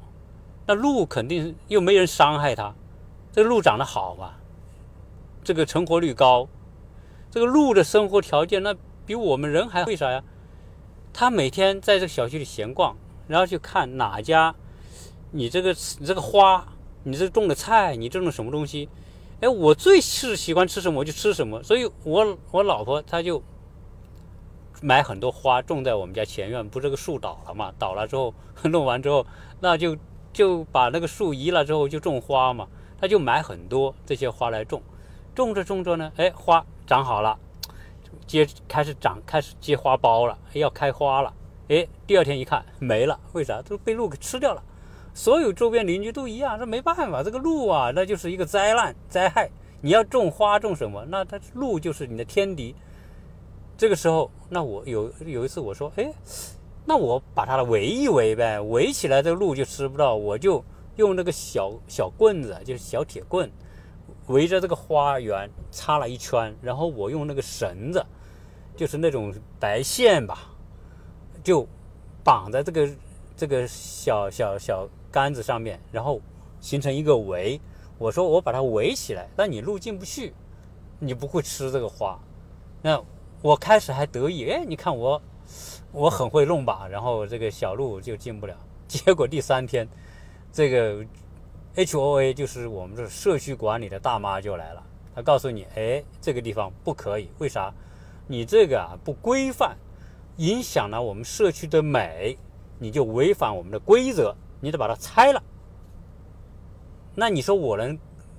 [0.66, 2.74] 那鹿肯定又没人伤害它。
[3.32, 4.34] 这个路长得好嘛，
[5.44, 6.48] 这个成活率高，
[7.30, 8.74] 这个鹿的生活条件那
[9.06, 10.22] 比我们人还为啥呀？
[11.12, 12.96] 他每天在这个小区里闲逛，
[13.26, 14.54] 然后去看哪家，
[15.32, 16.66] 你这个你这个花，
[17.04, 18.88] 你这种的菜，你种的什么东西？
[19.40, 23.42] 哎，我最是喜欢吃什么我就吃什么，所以我我老婆她就
[24.82, 27.72] 买很多花种在我们家前院，不这个树倒了嘛？
[27.78, 29.26] 倒了之后弄完之后，
[29.60, 29.96] 那就
[30.32, 32.66] 就把那个树移了之后就种花嘛，
[33.00, 34.82] 他就买很多这些花来种，
[35.34, 37.38] 种着种着呢，哎，花长好了。
[38.26, 41.32] 结开始长，开始结花苞了，要开花了。
[41.68, 43.60] 哎，第二天一看没了，为啥？
[43.62, 44.62] 都被鹿给吃掉了。
[45.12, 49.50] 所有周边邻居都一样，这没办法，这个鹿啊，那就是一个灾难灾害。
[49.80, 52.74] 你要种花种什么，那它鹿就是你的天敌。
[53.76, 56.12] 这个时候，那我有有一次我说，哎，
[56.84, 60.64] 那我把它围一围呗，围起来这个鹿就吃不到，我就
[60.96, 63.50] 用那个小小棍子，就是小铁棍，
[64.26, 68.04] 围着这个花园插了一圈，然后我用那个绳子。
[68.76, 70.38] 就是那种白线吧，
[71.44, 71.66] 就
[72.24, 72.88] 绑在这个
[73.36, 76.18] 这个小小小杆子上面，然后
[76.60, 77.60] 形成一个围。
[77.98, 80.32] 我说我把它围起来，那你路进不去，
[80.98, 82.18] 你不会吃这个花。
[82.80, 82.98] 那
[83.42, 85.20] 我开始还得意，哎，你看我
[85.92, 88.54] 我很会弄吧，然后这个小路就进不了。
[88.86, 89.88] 结果第三天，
[90.52, 91.04] 这个
[91.74, 94.82] H O A 就是我们这社区管理的大妈就来了，
[95.14, 97.72] 她告诉你，哎，这个地方不可以，为啥？
[98.26, 99.76] 你这个啊不规范，
[100.36, 102.38] 影响了我们社区的美，
[102.78, 105.42] 你就违反我们的规则，你得把它拆了。
[107.16, 107.98] 那你说我能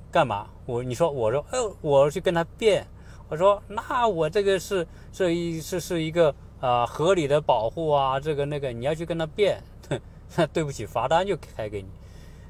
[0.10, 0.48] 干嘛？
[0.66, 2.88] 我你说我说，哎，我去跟他辩，
[3.28, 9.62] 我说那我这个是是一是是一个啊合理的保护啊，这个那个你要去跟他辩，
[10.54, 11.90] 对不起，罚单就开给你。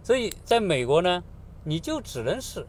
[0.03, 1.23] 所以在美国呢，
[1.63, 2.67] 你就只能是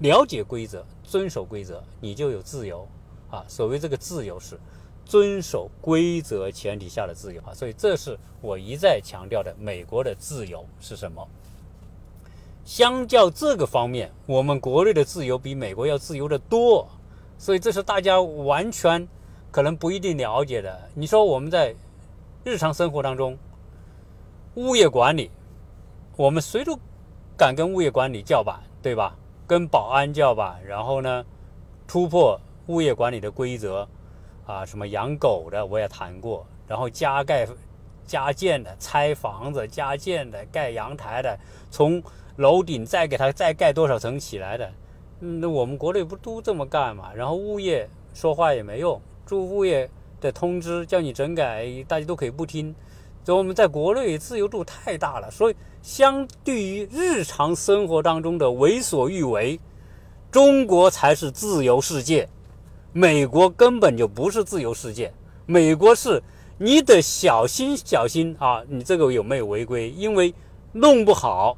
[0.00, 2.86] 了解规则，遵守规则，你就有自由。
[3.30, 4.60] 啊，所谓这个自由是
[5.06, 9.54] 遵守规则前提下的自由啊，所以这是我一再强调的。
[9.58, 11.26] 美国的自由是什么？
[12.64, 16.86] 相较这个方面，我们国内的自由比美国要自由的多，
[17.38, 19.08] 所以这是大家完全
[19.52, 20.88] 可能不一定了解的。
[20.94, 21.72] 你说我们在
[22.42, 23.38] 日常生活当中，
[24.56, 25.30] 物业管理，
[26.16, 26.76] 我们谁都
[27.36, 29.14] 敢跟物业管理叫板，对吧？
[29.46, 31.24] 跟保安叫板，然后呢，
[31.86, 32.40] 突破。
[32.68, 33.86] 物业管理的规则，
[34.46, 37.44] 啊，什么养狗的我也谈过，然后加盖、
[38.06, 41.36] 加建的、拆房子、加建的、盖阳台的，
[41.72, 42.00] 从
[42.36, 44.72] 楼顶再给它再盖多少层起来的，
[45.18, 47.12] 那我们国内不都这么干嘛？
[47.12, 49.88] 然后物业说话也没用，住物业
[50.20, 52.74] 的通知叫你整改，大家都可以不听。
[53.24, 59.60] 所以我们在国内自由度太大了，所以相对于日常生活当中的为所欲为，
[60.30, 62.28] 中国才是自由世界。
[62.92, 65.14] 美国根本就不是自由世界，
[65.46, 66.22] 美国是
[66.58, 68.62] 你得小心小心啊！
[68.68, 69.90] 你这个有没有违规？
[69.90, 70.34] 因为
[70.72, 71.56] 弄不好，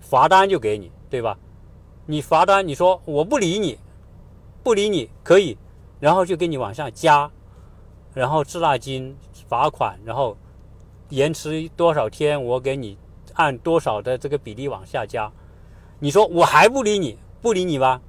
[0.00, 1.36] 罚单就给你，对吧？
[2.06, 3.78] 你罚单，你说我不理你，
[4.62, 5.58] 不理你可以，
[6.00, 7.30] 然后就给你往上加，
[8.14, 9.16] 然后滞纳金、
[9.48, 10.36] 罚款，然后
[11.08, 12.98] 延迟多少天，我给你
[13.34, 15.30] 按多少的这个比例往下加。
[15.98, 18.00] 你说我还不理你，不理你吧？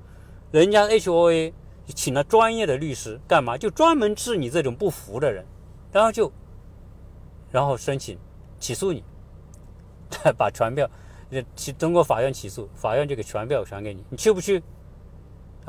[0.51, 1.53] 人家 H O A。
[1.95, 3.57] 请了专业的律师干嘛？
[3.57, 5.43] 就专门治你这种不服的人，
[5.91, 6.31] 然后就，
[7.49, 8.15] 然后申请
[8.59, 9.03] 起诉你，
[10.37, 10.87] 把传票，
[11.55, 14.61] 起通过法院起诉，法院就给传票传给你，你去不去？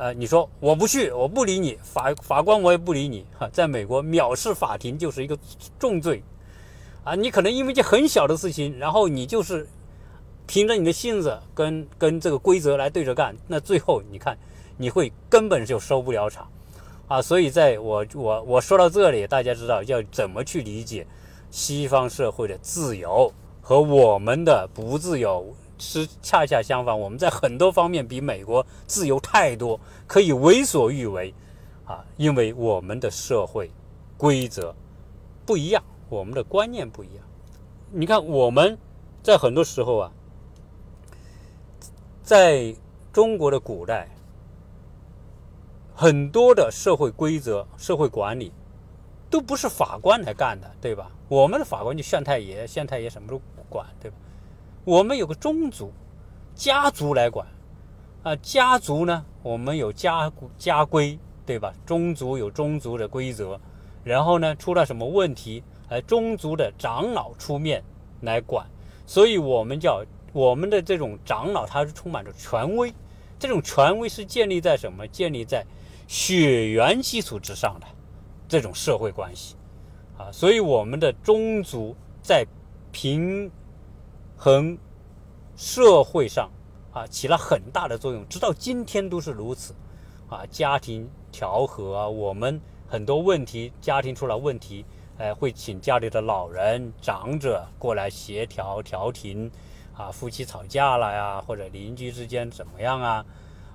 [0.01, 3.23] 啊，你说我不去，我不理你，法法官我也不理你。
[3.37, 5.37] 哈，在美国藐视法庭就是一个
[5.77, 6.23] 重罪，
[7.03, 9.67] 啊，你可能因为一件很小的事情，然后你就是
[10.47, 14.35] 凭着你的性子跟跟这个规则来对着干，那最后你看。
[14.77, 16.49] 你会根本就收不了场，
[17.07, 17.21] 啊！
[17.21, 21.05] 所以在我我我说到这里，大家知道要怎么去理解
[21.51, 26.97] 西方社会的自由和我们的不自由是恰恰相反。
[26.97, 31.33] 我们在很多方面比美国自由太多，可以为所欲为，
[31.85, 32.05] 啊！
[32.15, 33.69] 因为我们的社会
[34.15, 34.73] 规则
[35.45, 37.25] 不一样，我们的观念不一样。
[37.91, 38.77] 你看，我们
[39.21, 40.11] 在很多时候啊，
[42.23, 42.73] 在
[43.11, 44.07] 中国的古代。
[45.93, 48.51] 很多的社会规则、社会管理，
[49.29, 51.11] 都不是法官来干的，对吧？
[51.27, 53.39] 我们的法官就县太爷，县太爷什么都
[53.69, 54.17] 管，对吧？
[54.83, 55.91] 我们有个宗族、
[56.55, 57.47] 家族来管，
[58.23, 61.71] 啊，家族呢，我们有家家规，对吧？
[61.85, 63.59] 宗族有宗族的规则，
[64.03, 67.83] 然后呢，出了什么问题，哎，宗族的长老出面
[68.21, 68.65] 来管，
[69.05, 72.91] 所以我们叫我们的这种长老，他是充满着权威。
[73.37, 75.07] 这种权威是建立在什么？
[75.07, 75.63] 建立在
[76.07, 77.85] 血缘基础之上的
[78.47, 79.55] 这种社会关系
[80.17, 82.45] 啊，所以我们的宗族在
[82.91, 83.49] 平
[84.43, 84.75] 衡
[85.55, 86.49] 社会上
[86.91, 89.75] 啊起了很大的作用，直到今天都是如此
[90.27, 90.41] 啊。
[90.49, 94.83] 家庭调和啊，我们很多问题，家庭出了问题，
[95.19, 99.51] 哎，会请家里的老人、长者过来协调调停。
[99.93, 103.23] 啊，夫妻吵架了呀，或者邻居之间怎么样啊？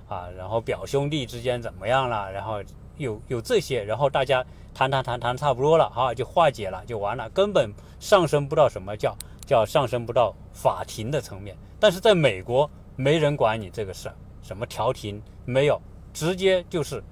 [0.08, 2.32] 啊，然后表兄弟之间怎么样了？
[2.32, 2.60] 然后
[2.96, 11.56] 有有这些，然后大家谈谈谈谈差不多了，哈，就化解了，就完了，根本上升不到什么叫叫上升不到法庭的层面。
[11.80, 15.80] 但是在美国，没人管你这个事儿，什么调停没有，
[16.12, 17.02] 直接就是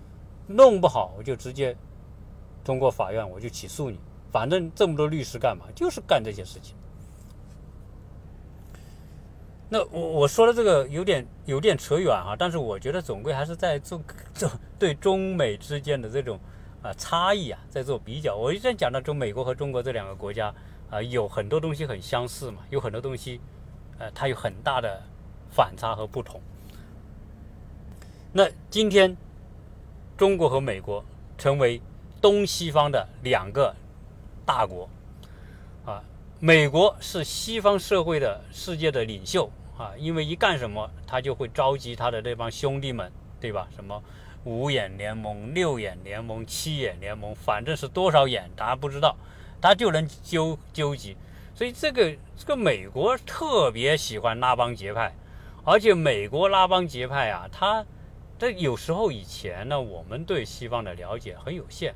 [0.47, 1.77] 弄不好我就直接
[2.65, 3.99] 通过法院我就起诉你，
[4.33, 5.67] 反正这么多律师干嘛？
[5.75, 6.75] 就是干这些事情。
[9.69, 14.01] 那我我说的这个有点有点扯远啊，但是我觉得总归还是在做
[14.33, 16.39] 做对中美之间的这种
[16.83, 18.37] 啊差异啊，在做比较。
[18.37, 20.55] 我一直讲到中美国和中国这两个国家
[20.91, 23.41] 啊，有很多东西很相似嘛，有很多东西
[23.99, 25.03] 呃它有很大的
[25.51, 26.41] 反差和不同。
[28.33, 29.17] 那今天
[30.17, 31.05] 中国和美国
[31.39, 31.81] 成为
[32.21, 33.75] 东西方的两个
[34.45, 34.89] 大国。
[35.85, 36.03] 啊
[36.41, 43.67] 美国是西方社会的世界的领袖啊，因为一干什么，他就会召集他的这帮兄弟们，对吧？
[43.75, 44.03] 什么
[44.45, 49.17] 五眼联盟、六眼联盟、七眼联盟，反正是多少眼，大家不知道，
[49.65, 51.17] 他就能纠纠集。
[51.55, 55.15] 所以这个这个美国特别喜欢拉帮结派，
[55.65, 57.85] 而且美国拉帮结派啊，他
[58.39, 61.95] 这有时候以前呢，我们对西方的了解很有限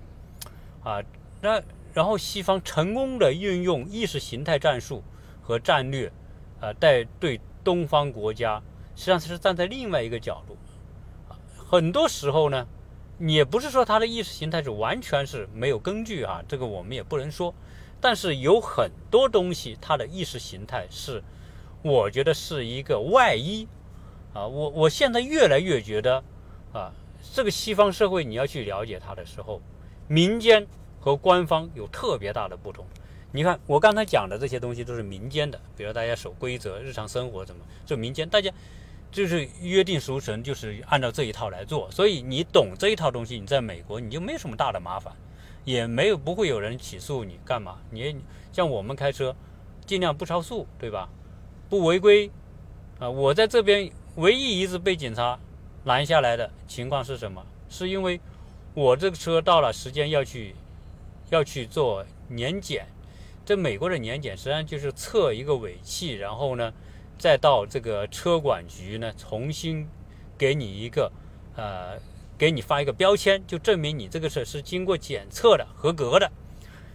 [0.82, 1.02] 啊，
[1.42, 1.62] 那。
[1.94, 5.02] 然后西方成功的运用意识形态战术
[5.42, 6.12] 和战略，
[6.60, 8.62] 呃，在对东方国家
[8.94, 10.56] 实际上是站在另外一个角度。
[11.56, 12.68] 很多时候呢，
[13.18, 17.54] 也不是说他的意识形态是完全是没有根据啊，这个我们也不能说。
[18.00, 21.22] 但是有很多东西，他的意识形态是，
[21.82, 23.66] 我觉得是一个外衣
[24.34, 24.46] 啊。
[24.46, 26.22] 我我现在越来越觉得
[26.72, 26.92] 啊，
[27.34, 29.60] 这个西方社会你要去了解它的时候，
[30.06, 30.66] 民间。
[31.00, 32.84] 和官方有特别大的不同。
[33.30, 38.50] 你看，我刚才讲的这些东西都是民间的，比如大家守规则、日常生活怎么，就民间大家
[39.10, 41.90] 就是约定俗成，就是按照这一套来做。
[41.90, 45.12] 所以你懂这一套东西，你在美国你就没有什么大的麻烦，
[45.64, 47.78] 也没有不会有人起诉你干嘛。
[47.90, 48.16] 你
[48.52, 49.34] 像我们开车，
[49.86, 51.08] 尽量不超速，对吧？
[51.68, 52.30] 不违规
[52.98, 53.08] 啊。
[53.08, 55.38] 我在这边唯一一次被警察
[55.84, 57.44] 拦下来的情况是什么？
[57.68, 58.20] 是因为
[58.74, 60.54] 我这个车到了时间要去。
[61.30, 62.86] 要去做年检，
[63.44, 66.72] 这美国的年检实际上就是测一个尾气，然后呢，
[67.18, 69.88] 再到这个车管局呢重新
[70.38, 71.10] 给你一个
[71.56, 71.98] 呃，
[72.38, 76.30] 给你发一个标签，就证明你这个车是经过检测的合格的。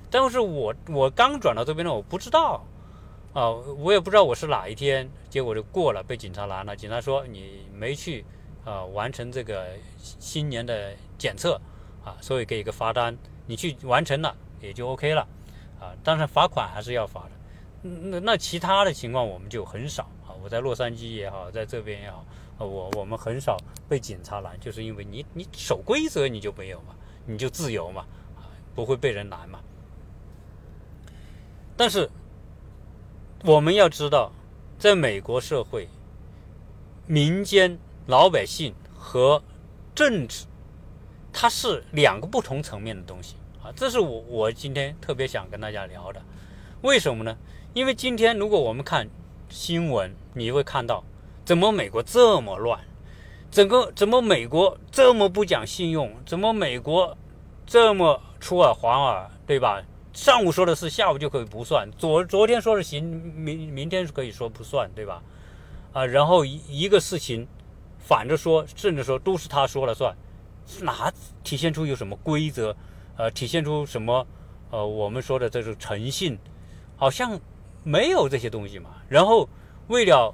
[0.09, 2.65] 但是我我刚转到这边呢，我不知道
[3.33, 6.75] 啊，我也不知道我是哪一天，结果就过了，被警察拦了。
[6.75, 8.23] 警察说你没去
[8.63, 11.59] 啊完成这个新年的检测
[12.05, 13.17] 啊，所以给一个罚单。
[13.45, 15.27] 你去完成了也就 OK 了，
[15.81, 17.31] 啊，当然罚款还是要罚的。
[17.83, 20.31] 那那其他的情况我们就很少啊。
[20.41, 22.25] 我在洛杉矶也好，在这边也好，
[22.57, 28.05] 我我们很少被警察拦，就是因为你你守规则你就没有嘛，你就自由嘛，
[28.37, 29.59] 啊，不会被人拦嘛。
[31.75, 32.09] 但是
[33.43, 34.31] 我们要知道，
[34.79, 35.89] 在美国社会，
[37.05, 39.43] 民间老百姓和
[39.93, 40.45] 政治。
[41.35, 46.21] 它是两个不同层面的东西啊，这是我我今天特别想跟大家聊的。
[46.83, 47.35] 为什么呢？
[47.73, 49.09] 因为今天如果我们看
[49.49, 51.03] 新闻，你会看到
[51.43, 52.79] 怎么美国这么乱，
[53.49, 57.17] 整个怎么美国这么不讲信用，怎么美国
[57.65, 59.81] 这么出尔反尔，对吧？
[60.13, 65.23] 上午说的是，下午就可以不算；昨昨天说的行，明明天可以说不算，对吧？
[65.93, 67.47] 啊，然后一一个事情
[67.97, 70.15] 反着说，甚至说都是他说了算。
[70.81, 71.11] 哪
[71.43, 72.75] 体现出有什么规则？
[73.17, 74.27] 呃，体现出什么？
[74.69, 76.37] 呃，我们说的这种诚信，
[76.95, 77.39] 好像
[77.83, 78.89] 没有这些东西嘛。
[79.07, 79.47] 然后
[79.87, 80.33] 为了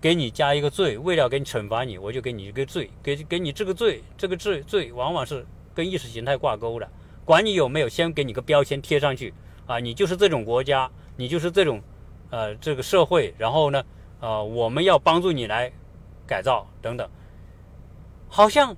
[0.00, 6.88] 给你加一个罪，为了给你惩罚你，我就给你一个罪，给给你这个罪，这个罪罪往往是跟意识形态挂钩的。
[7.24, 9.32] 管你有没有，先给你个标签贴上去
[9.66, 11.80] 啊，你就是这种国家，你就是这种
[12.30, 13.34] 呃这个社会。
[13.38, 13.84] 然后呢，
[14.20, 15.70] 呃，我们要帮助你来
[16.26, 17.08] 改造等等。
[18.28, 18.74] 好像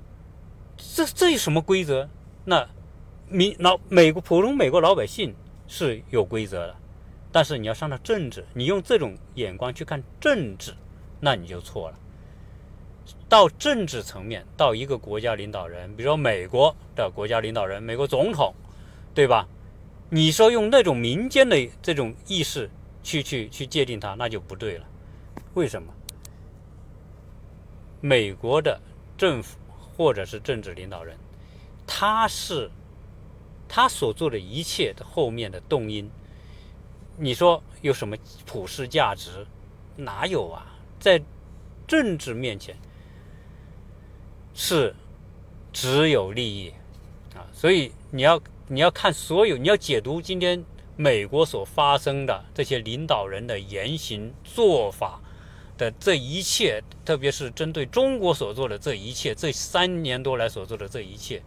[0.77, 2.09] 这这有什么规则？
[2.45, 2.69] 那
[3.29, 5.35] 民老美国普通美国老百姓
[5.69, 6.77] 是有规则的，
[7.33, 10.75] 但是你要上到政治，你用这种眼光去看政治，
[11.19, 11.99] 那你就错了。
[13.29, 18.55] 到政治层面，到一个国家领导人，比如说美国的国家领导人，美国总统，
[19.15, 19.49] 对吧？
[20.11, 22.69] 你说用那种民间的这种意识
[23.03, 24.87] 去去去界定他，那就不对了。
[25.55, 25.91] 为什么？
[28.03, 28.79] 美国的
[29.17, 29.57] 政府
[29.97, 31.17] 或者是政治领导人，
[31.87, 32.71] 他是
[33.67, 36.11] 他所做的一切的后面的动因，
[37.23, 39.47] 你说有什么普世价值？
[39.95, 40.67] 哪有啊？
[40.99, 41.23] 在
[41.87, 42.77] 政治面前。
[44.55, 44.95] 是
[45.73, 46.75] 只有利益
[47.35, 50.63] 啊，所以你要你要看所有，你要解读今天
[50.95, 55.23] 美国所发生的这些领导人的言行做法
[55.79, 61.43] 的这一切，特别是针对中国所做的这一切，这三年多来所做的这一切，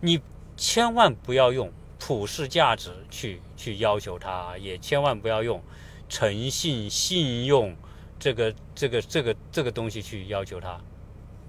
[0.00, 0.20] 你
[0.56, 5.62] 千万不要用普世价值去去要求他，也千万不要用
[6.08, 7.76] 诚信、信用
[8.18, 10.80] 这个这个这个这个东西去要求他。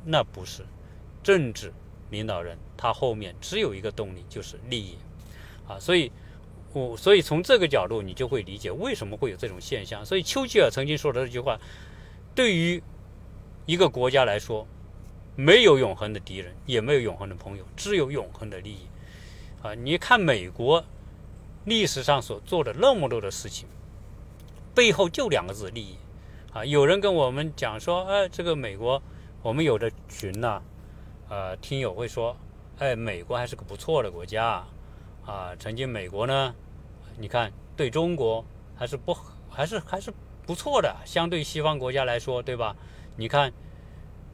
[0.04, 0.66] 那不是
[1.24, 1.72] 政治
[2.10, 4.98] 领导人，他后面只有一个动力，就是利益
[5.68, 5.78] 啊！
[5.80, 6.12] 所以，
[6.74, 10.04] 我所以从这个角度，你就会理解为什么会有这种现象。
[10.06, 11.60] 所以，丘吉尔曾经说的这句话：，
[12.34, 12.82] 对于
[13.66, 14.66] 一个国家来说，
[15.36, 18.88] 没有永恒的敌人，也没有永恒的朋友，只有永恒的利益
[19.62, 19.76] 啊！
[19.76, 20.84] 你看美国
[21.70, 23.68] 历史上所做的那么多的事情，
[24.74, 25.96] 背后就两个字：利益
[26.52, 26.66] 啊！
[26.66, 29.02] 有人跟我们讲说，哎，这个美国。
[29.42, 30.62] 我们有的群呢，
[31.30, 32.36] 呃，听友会说，
[32.78, 34.66] 哎，美国还是个不错的国家，
[35.26, 36.54] 啊，曾经美国呢，
[37.18, 38.44] 你看对中国
[38.76, 39.16] 还是不
[39.50, 40.12] 还是还是
[40.46, 42.76] 不错的，相对西方国家来说，对吧？
[43.16, 43.54] 你看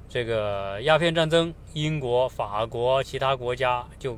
[0.09, 4.17] 这个鸦片战争，英国、法国、其他国家就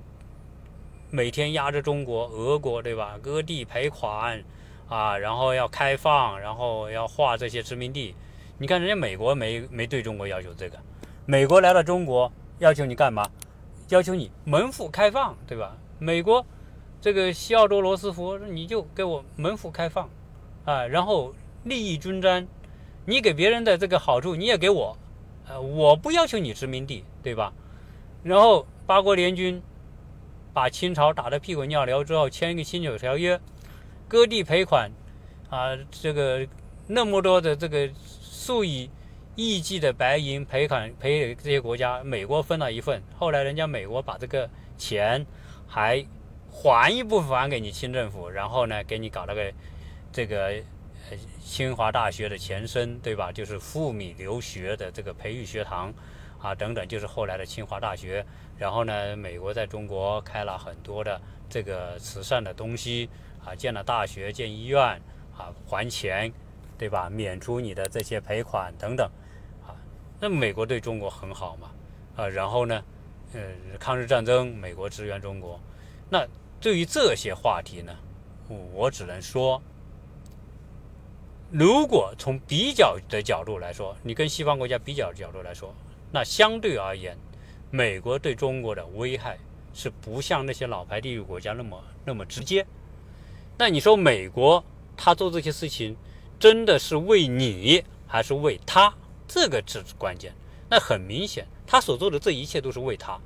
[1.10, 3.18] 每天压着中国、俄国，对吧？
[3.22, 4.43] 割地赔款
[4.89, 8.14] 啊，然后要开放，然后要划这些殖民地。
[8.58, 10.78] 你看，人家美国没没对中国要求这个，
[11.26, 13.30] 美国来了中国要求你干嘛？
[13.89, 15.78] 要求你门户开放，对吧？
[15.97, 16.45] 美国
[16.99, 20.10] 这个西奥多·罗斯福，你就给我门户开放，
[20.66, 21.34] 啊，然后
[21.64, 22.45] 利益均沾，
[23.05, 24.97] 你给别人的这个好处你也给我，
[25.47, 27.53] 呃，我不要求你殖民地，对吧？
[28.24, 29.62] 然后八国联军
[30.58, 33.39] 把清朝打得屁滚尿流之后，签一个辛丑条约，
[34.08, 34.89] 割地赔款，
[35.51, 36.47] 啊，这个
[36.88, 37.88] 那么多的这个。
[38.47, 38.89] 数以
[39.36, 43.03] 亿计的白银赔款赔给这些国家，美国分了一份。
[43.20, 45.26] 后来人家美国把这个钱
[45.68, 46.05] 还
[46.49, 49.53] 还一部分还给你清政府，然后呢给你搞了个
[50.14, 50.53] 这个
[51.43, 53.30] 清华大学的前身，对吧？
[53.30, 55.93] 就是赴米留学的这个培育学堂
[56.39, 58.26] 啊等等，就是后来的清华大学。
[58.58, 63.10] 然后呢，美国在中国开了很多的这个慈善的东西
[63.45, 64.82] 啊，建了大学、建医院
[65.38, 66.32] 啊，还钱。
[66.80, 67.10] 对吧？
[67.10, 69.10] 免除你的这些赔款等等，
[69.66, 69.74] 啊，
[70.20, 71.72] 那美国对中国很好嘛，
[72.16, 72.84] 啊，然后呢，
[73.34, 73.41] 呃，
[73.80, 75.60] 抗日战争美国支援中国，
[76.08, 76.24] 那
[76.62, 77.91] 对于这些话题呢，
[78.76, 79.60] 我只能说，
[81.49, 85.74] 如果从比较的角度来说，你跟西方国家比较的角度来说，
[86.12, 87.18] 那相对而言，
[87.70, 89.38] 美国对中国的危害
[89.74, 92.65] 是不像那些老牌地域国家那么那么直接。
[93.57, 94.63] 那你说美国
[94.95, 95.95] 他做这些事情？
[96.39, 98.93] 真的是为你还是为他？
[99.28, 100.32] 这个是关键。
[100.70, 103.20] 那很明显，他所做的这一切都是为他。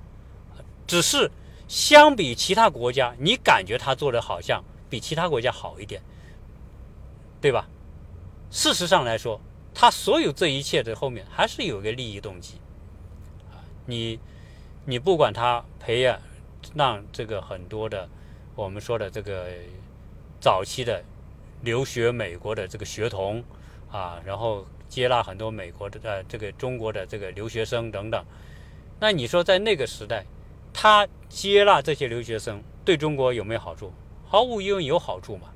[0.88, 1.30] 只是
[1.68, 6.02] 相比其他国家，你感觉他做的好像比其他国家好一点，
[7.42, 7.68] 对吧？
[8.50, 9.40] 事实上来说，
[9.74, 12.56] 他所有这一切的后面还是有一个利益动机。
[13.86, 14.20] 你
[14.92, 16.20] 你不管他培养
[16.76, 18.10] 让这个很多的
[18.56, 19.48] 我们说的这个
[20.42, 21.02] 早期的。
[21.64, 23.44] 留学美国的这个学童
[23.92, 28.26] 啊，然后接纳很多美国的呃这个中国的这个留学生等等。
[29.00, 30.26] 那你说在那个时代，
[30.74, 33.94] 他接纳这些留学生对中国有没有好处？
[34.28, 35.50] 毫无疑问有好处嘛。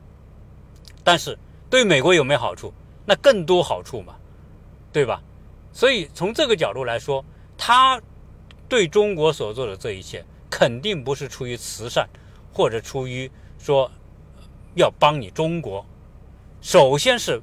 [1.04, 1.36] 但是
[1.72, 2.72] 对美国有没有好处？
[3.04, 4.16] 那更多好处嘛，
[4.94, 5.20] 对吧？
[5.74, 7.26] 所以从这个角度来说，
[7.58, 8.00] 他
[8.68, 12.08] 对中国所做的这一切，肯定不是出于慈善，
[12.54, 13.92] 或者出于说
[14.76, 15.86] 要帮你中国。
[16.62, 17.42] 首先是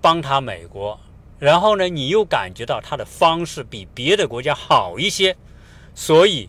[0.00, 0.98] 帮他美国，
[1.38, 5.36] 然后呢，你又感觉到他的方式比别的国家好一些，
[5.94, 6.48] 所以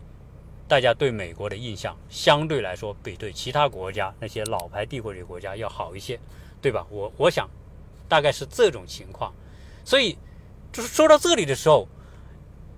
[0.66, 6.18] 大家对美国的印象相对来说比对其他国家那些老牌帝国主义国家要好一些，
[6.62, 6.86] 对吧？
[6.90, 7.48] 我我想
[8.08, 9.32] 大概是这种情况。
[9.84, 10.16] 所以
[10.72, 11.86] 就是说到这里的时候，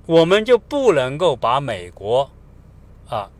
[0.09, 2.30] 我们就不能够把美国
[3.11, 3.30] 啊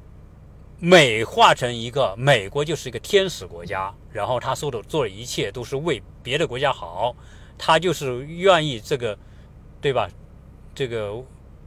[0.79, 7.17] 美化成一个美国就是一个天使国家，然后他说的做的一切都是为别的国家好，
[7.57, 9.19] 他就是愿意这个，
[9.81, 10.11] 对吧？
[10.75, 11.25] 这个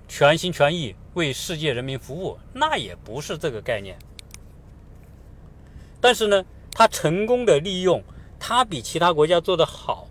[0.08, 3.97] 全心全意为世界人民服务，那也不是这个概念。
[5.99, 8.04] 但是呢，他成功的利用
[8.39, 10.08] 他比其他国家做得好，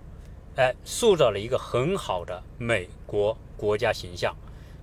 [0.57, 4.37] 哎，塑造了一个很好的美国国家形象，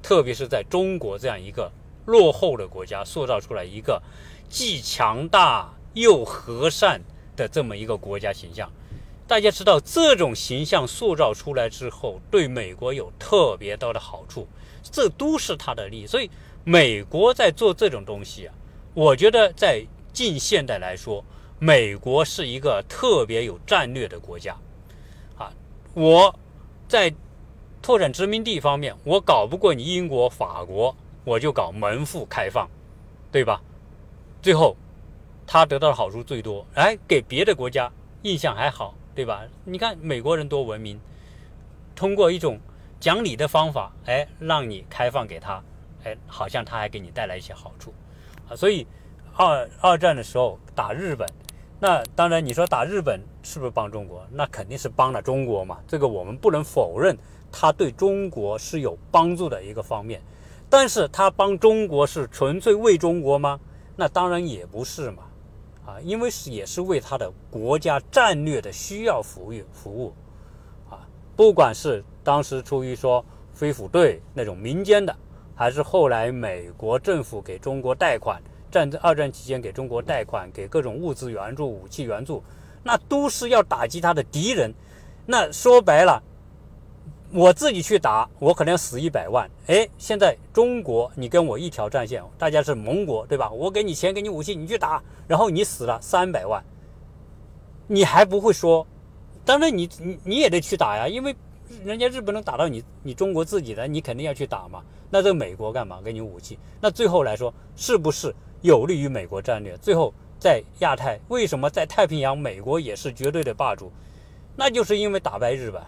[0.08, 1.70] 特别是在中国这样一个
[2.05, 4.01] 落后的国家，塑造出来一个
[4.47, 7.01] 既强大又和善
[7.36, 8.72] 的这么一个国家形象。
[9.28, 14.47] 大家知道，这种形象塑造出来之后，对美国有特别多的好处，
[14.82, 16.08] 这都是它的利益。
[16.08, 16.32] 所以，
[16.64, 18.53] 美国在做这种东西啊，
[18.93, 19.86] 我觉得在。
[20.14, 21.24] 近现代来说，
[21.60, 24.58] 美国是一个特别有战略的国家，
[25.38, 25.53] 啊，
[25.93, 26.34] 我
[26.88, 27.14] 在
[27.82, 32.69] 拓展殖民地方面，我搞不过你英国、法国，我就搞门户开放，
[33.32, 33.61] 对吧？
[34.41, 34.75] 最后，
[35.45, 37.91] 他得到的好处最多，哎，给别的国家
[38.23, 39.43] 印象还好，对吧？
[39.63, 40.99] 你看美国人多文明，
[41.95, 42.59] 通过一种
[42.99, 45.63] 讲理的方法，哎，让你开放给他，
[46.03, 47.93] 哎，好像他还给你带来一些好处，
[48.49, 48.86] 啊，所以。
[49.39, 51.30] 二二战的时候打日本，
[51.80, 54.25] 那当然你说打日本是不是帮中国？
[54.32, 57.15] 那肯定是帮了中国嘛，这个我们不能否认，
[57.52, 60.22] 他对中国是有帮助的一个方面。
[60.70, 63.60] 但是他帮中国是纯粹为中国吗？
[63.95, 65.24] 那当然也不是嘛，
[65.86, 70.14] 啊，因为是也是为他的国家战略的需要服务服务，
[70.89, 73.24] 啊，不管是当时出于说
[73.54, 75.16] 飞虎队那种民间的，
[75.56, 78.41] 还是后来美国政府给中国贷款。
[78.70, 82.43] 战争二战期间给中国贷款，给各种物资援助、武器援助，
[82.84, 84.74] 那都是要打击他的敌人。
[85.26, 86.22] 那说白了，
[87.32, 89.49] 我自己去打，我可能要死一百万。
[89.67, 93.51] 哎，现在中国你跟我一条战线，大家是盟国，对吧？
[93.51, 96.63] 我给你钱，给你武器，你去打，然后你死了三百万，
[97.88, 98.88] 你还不会说？
[99.43, 101.36] 当然，你你你也得去打呀，因为
[101.84, 104.82] 人家日本能打到你，你中国自己的，你肯定要去打嘛。
[105.09, 106.57] 那这美国干嘛给你武器？
[106.80, 108.34] 那最后来说，是不是？
[108.61, 109.78] 有利于美国战略。
[109.78, 113.91] 最后，在亚太，为什么在太平洋，美国也是绝对的霸主？
[114.55, 115.82] 那就是因为打败日本。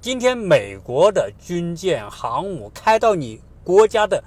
[0.00, 4.24] 今天美国的军舰、航母开到你国家的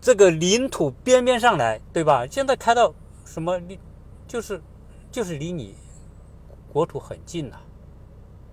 [0.00, 2.26] 这个领土边边上来，对吧？
[2.26, 2.92] 现在开到
[3.24, 3.78] 什么离，
[4.26, 4.60] 就是
[5.12, 5.76] 就是离你
[6.72, 7.60] 国土很近呐。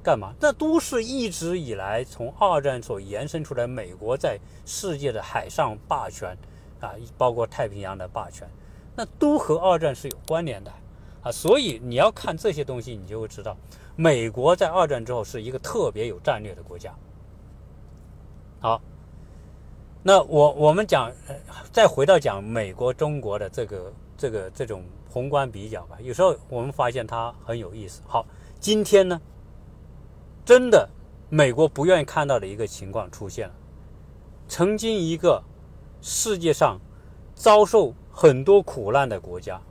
[0.03, 0.34] 干嘛？
[0.39, 6.38] 那都是一直以来从二战所延伸出来，美国在世界的海上霸权。
[6.80, 8.49] 啊，包括太平洋的霸权，
[8.95, 10.71] 那都和二战是有关联的
[11.21, 11.30] 啊。
[11.30, 13.57] 所以你要看这些东西，你就会知道，
[14.00, 16.95] 美国在二战之后是一个特别有战略的国家。
[18.62, 18.82] 好，
[20.02, 21.12] 那我我们讲，
[21.70, 25.97] 再回到讲美国中国的这个这个这种宏观比较吧。
[26.00, 28.02] 有时候我们发现它很有意思。
[28.08, 28.26] 好，
[28.58, 29.20] 今天呢，
[30.45, 30.89] 真的
[31.28, 33.54] 美国不愿意看到的一个情况出现了，
[34.47, 35.43] 曾经一个。
[36.02, 36.80] 世界上
[37.36, 39.62] 遭受很多苦难的国家，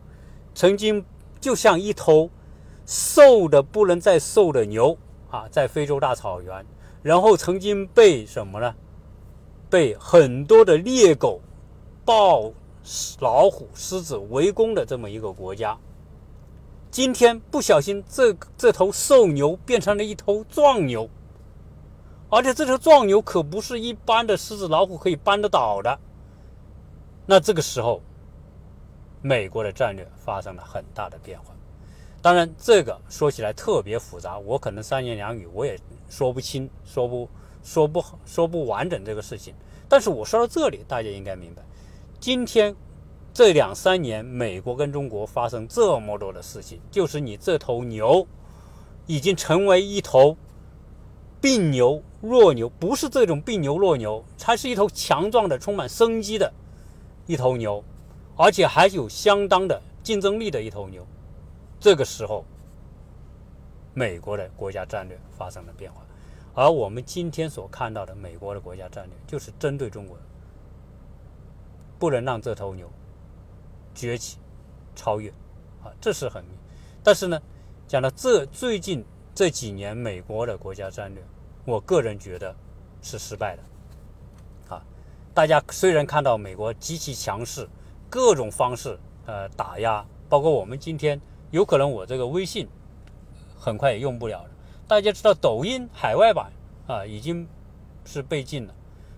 [0.55, 1.03] 曾经
[1.41, 2.29] 就像一头
[2.89, 4.97] 瘦的不能再瘦的牛
[5.31, 6.65] 啊，在非洲大草原，
[7.03, 8.75] 然后曾经被什么呢？
[9.69, 11.39] 被很多的猎狗、
[12.03, 12.51] 豹、
[13.21, 15.77] 老虎、狮子围攻的这么一个国家，
[16.91, 21.11] 今天不小心，这这头瘦牛变成了一头壮牛，
[22.31, 25.99] 而且这头壮牛可不是一般的狮子、老虎可以扳得倒的。
[27.27, 28.01] 那这个时候，
[29.21, 31.53] 美国的战略发生了很大的变化。
[32.29, 35.79] 当然，这个说起来特别复杂，我可能三言两语我也
[36.11, 37.27] 说不清、说不
[37.65, 39.55] 说不说不完整这个事情。
[39.89, 41.63] 但是我说到这里，大家应该明白，
[42.21, 42.77] 今天
[43.33, 48.27] 这两三年，美国跟中国发生这么多的事情，就是你这头牛
[49.07, 50.37] 已经成为一头
[51.41, 56.53] 病牛、弱牛，不是这种病牛、弱牛，它是一头强壮的、充满生机的。
[57.27, 57.83] 一头牛，
[58.37, 61.07] 而且还有相当的竞争力的一头牛，
[61.81, 62.45] 这个时候，
[63.95, 66.03] 美国的国家战略发生了变化，
[66.55, 70.17] 而我们今天所看到的美国的国家战略，就是针对中国，
[71.99, 72.91] 不能让这头牛
[73.95, 74.39] 崛起、
[74.97, 75.31] 超越，
[75.83, 76.45] 啊，这是很，
[77.03, 77.41] 但是呢，
[77.87, 79.05] 讲到这最近
[79.35, 81.25] 这几年美国的国家战略，
[81.65, 82.55] 我个人觉得
[83.03, 83.63] 是失败的。
[84.75, 84.85] 啊
[85.33, 87.69] 大家虽然看到美国极其强势，
[88.11, 91.21] 各种方式呃打压，包括我们今天
[91.51, 92.69] 有可能我这个微信
[93.59, 94.51] 很快也用不了了。
[94.87, 96.51] 大家知道抖音海外版
[96.87, 97.47] 啊已经
[98.05, 98.75] 是被禁了，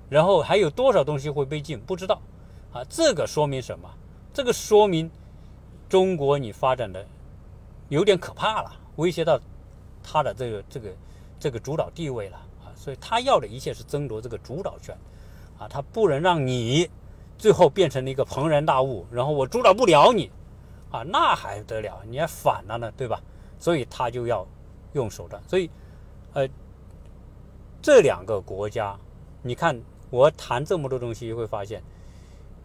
[0.09, 2.21] 然后还有多少东西会被禁，不知道，
[2.73, 3.89] 啊，这个说明什么？
[4.33, 5.11] 这个说明
[5.89, 7.05] 中国你发展的
[7.89, 9.39] 有点可怕了，威胁到
[10.03, 10.91] 他的这个这个
[11.39, 12.37] 这个主导地位了。
[12.65, 14.97] 啊，所以他要的一切是争夺这个主导权，
[15.59, 16.89] 啊，他不能让你
[17.39, 20.31] 最后变成了一个庞然大物，然后我主导不了你，
[20.91, 22.03] 啊，那还得了？
[22.09, 23.21] 你还反了呢，对吧？
[23.59, 24.47] 所以他就要
[24.93, 25.71] 用手段，所以，
[26.33, 26.49] 呃，
[27.81, 28.99] 这两个国家，
[29.43, 29.81] 你看。
[30.13, 31.81] 我谈这么多东西，会发现，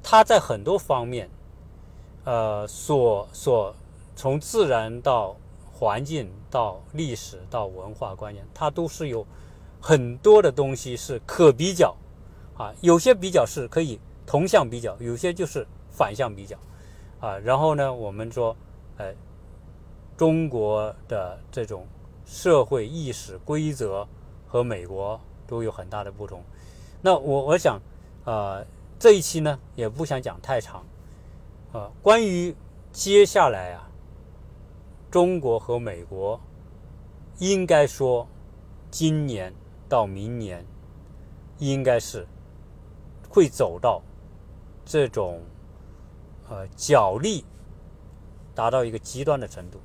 [0.01, 1.29] 他在很多方面，
[2.23, 3.75] 呃，所所
[4.15, 5.35] 从自然到
[5.71, 9.23] 环境到历史到文化观念，它都是有
[9.79, 11.95] 很多的东西是可比较，
[12.57, 16.57] 啊，有些比较是可以同向比较，有些就是反向比较，
[17.25, 18.55] 啊，然后呢，我们说，
[18.97, 19.11] 呃，
[20.15, 21.87] 中国的这种
[22.23, 24.07] 社会意识规则
[24.45, 26.43] 和美国都有很大的不同。
[27.01, 27.81] 那我我想，
[28.25, 28.63] 呃，
[28.99, 30.85] 这一期呢也不想讲太长，
[31.73, 32.55] 呃，关于
[32.91, 33.89] 接下来啊，
[35.09, 36.39] 中国和美国
[37.39, 38.27] 应该说，
[38.91, 39.51] 今年
[39.89, 40.63] 到明年
[41.57, 42.27] 应该是
[43.27, 43.99] 会走到
[44.85, 45.41] 这种
[46.49, 47.43] 呃角力
[48.53, 49.79] 达到一个极端的程度，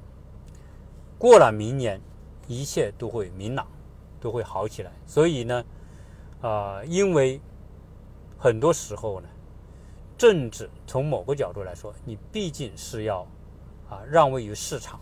[1.19, 2.01] 过了明年，
[2.47, 3.67] 一切都会明朗，
[4.21, 5.65] 都会好起来，所以呢。
[6.43, 7.39] 啊，因为
[8.39, 9.29] 很多时候呢，
[10.17, 13.27] 政治从某个角度来说，你毕竟是要
[13.91, 14.99] 啊让位于市场。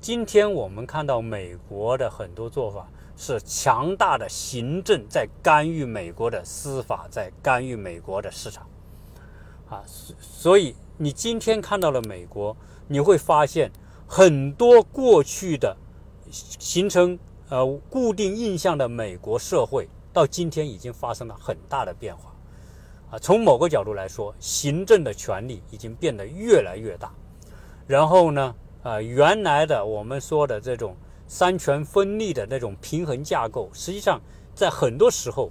[0.00, 8.66] 今天我们看到美国的很多做法是强大的行政在干预美国的司法，在干预美国的市场。
[9.70, 12.56] 啊，所以你今天看到了美国，
[12.88, 13.70] 你会发现
[14.06, 15.76] 很多过去的
[16.30, 17.18] 形成
[17.48, 19.88] 呃固定印象的美国社会。
[20.12, 22.32] 到今天已经发生了很大的变化，
[23.10, 27.12] 啊，从某个角度来说，行政的权力已经变得越来越大。
[27.84, 30.94] 然后呢，啊，原来的我们说的这种
[31.26, 34.20] 三权分立的那种平衡架构，实际上
[34.54, 35.50] 在很多时候，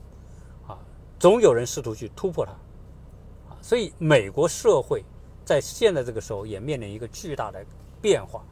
[0.66, 0.80] 啊，
[1.20, 2.54] 总有人试图去突破它，
[3.52, 5.04] 啊，所以美国社会
[5.46, 7.66] 在现在这个时候也面临一个巨大的
[8.02, 8.44] 变化，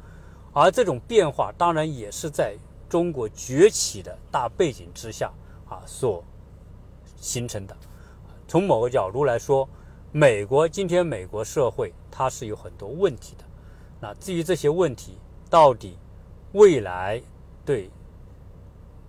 [0.54, 2.56] 而这种变化当然也是在
[2.90, 5.32] 中国崛起的大背景之下。
[5.70, 6.22] 啊，所
[7.16, 7.74] 形成的。
[8.46, 9.70] 从某个角度来说，
[10.12, 13.46] 美国今天美国社会它是有很多问题的。
[14.02, 15.18] 那至于这些问题
[15.50, 15.98] 到底
[16.52, 17.22] 未来
[17.64, 17.90] 对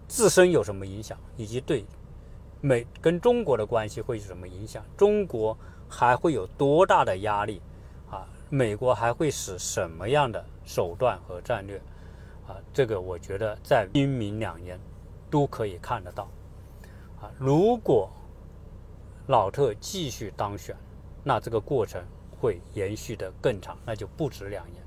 [0.07, 1.85] 自身有什么影响，以及对
[2.61, 5.59] 美跟中国的关系会有什么影响，中国
[5.89, 7.61] 还会有多大的压力？
[8.55, 11.79] 美国还会使什么样的手段和战略？
[12.47, 14.79] 啊，这个我觉得在今明两年
[15.31, 16.25] 都可以看得到。
[17.19, 18.11] 啊，如果
[19.29, 20.77] 老特继续当选，
[21.25, 22.05] 那这个过程
[22.39, 24.85] 会延续的更长，那就不止两年。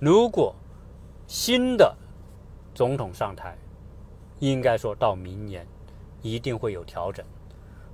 [0.00, 0.52] 如果
[1.28, 1.96] 新的
[2.74, 3.56] 总统上台，
[4.40, 5.64] 应该说到明年
[6.22, 7.24] 一定会有调整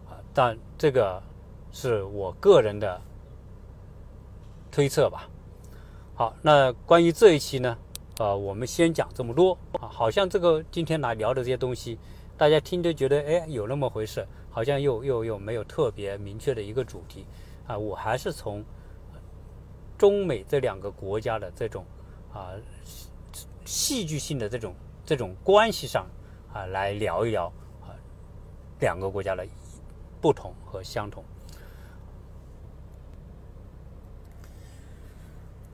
[0.08, 1.22] 啊，但这个
[1.70, 2.98] 是我个人的
[4.72, 5.28] 推测吧。
[6.14, 7.78] 好，那关于这一期呢，
[8.18, 11.98] 呃，我们先讲这么多啊，好像这个今天来聊的这些东西。
[12.38, 17.26] 大家听着觉得哎有那么回事，好像又又又没有特别明确的一个主题
[17.66, 17.76] 啊。
[17.76, 18.64] 我还是从
[19.96, 21.84] 中美这两个国家的这种
[22.32, 22.50] 啊
[23.64, 26.06] 戏剧性的这种这种关系上
[26.52, 27.46] 啊来聊一聊
[27.82, 27.94] 啊
[28.80, 29.46] 两个国家的
[30.20, 31.22] 不同和相同。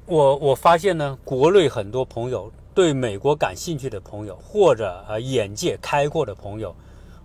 [0.08, 2.50] 我我发现呢，国内很多朋友。
[2.74, 6.72] 对美国感兴趣的朋友，或者呃眼界开阔的朋友，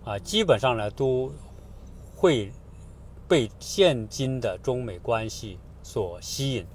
[0.04, 1.32] 啊，基本上呢都
[2.16, 2.50] 会
[3.28, 6.66] 被现今的中美关系所吸引，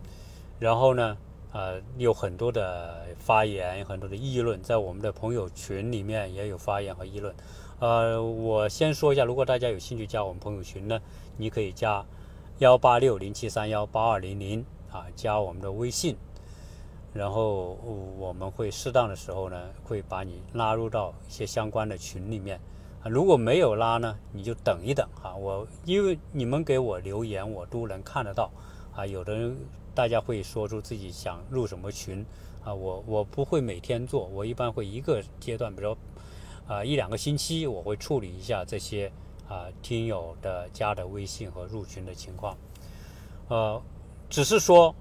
[0.59, 1.17] 然后呢，
[1.51, 7.35] 呃，有很多的发言，很多的议论，在我们的朋友群里面也有发言和议论。
[7.79, 11.01] 呃，我先说一下，如果大家有兴趣加我们朋友群呢，
[11.35, 12.05] 你可以加
[12.59, 16.17] 幺八六零七三幺八二零零啊，加我们的微信。
[17.11, 17.77] 然后
[18.19, 22.59] 我们会适当的时候呢，会把你拉入到一些相关的群里面
[23.01, 23.09] 啊。
[23.09, 25.35] 如果没有拉呢，你就等一等哈。
[25.35, 28.51] 我因为你们给我留言，我都能看得到
[28.95, 29.05] 啊。
[29.07, 29.57] 有的人
[29.95, 32.23] 大家会说出自己想入什么群
[32.63, 35.97] 啊，我我不会每天做，我一般会一个阶段，比如
[36.67, 39.11] 啊一两个星期，我会处理一下这些
[39.47, 42.55] 啊听友的加的微信和入群的情况。
[43.47, 43.81] 呃，
[44.29, 44.95] 只是说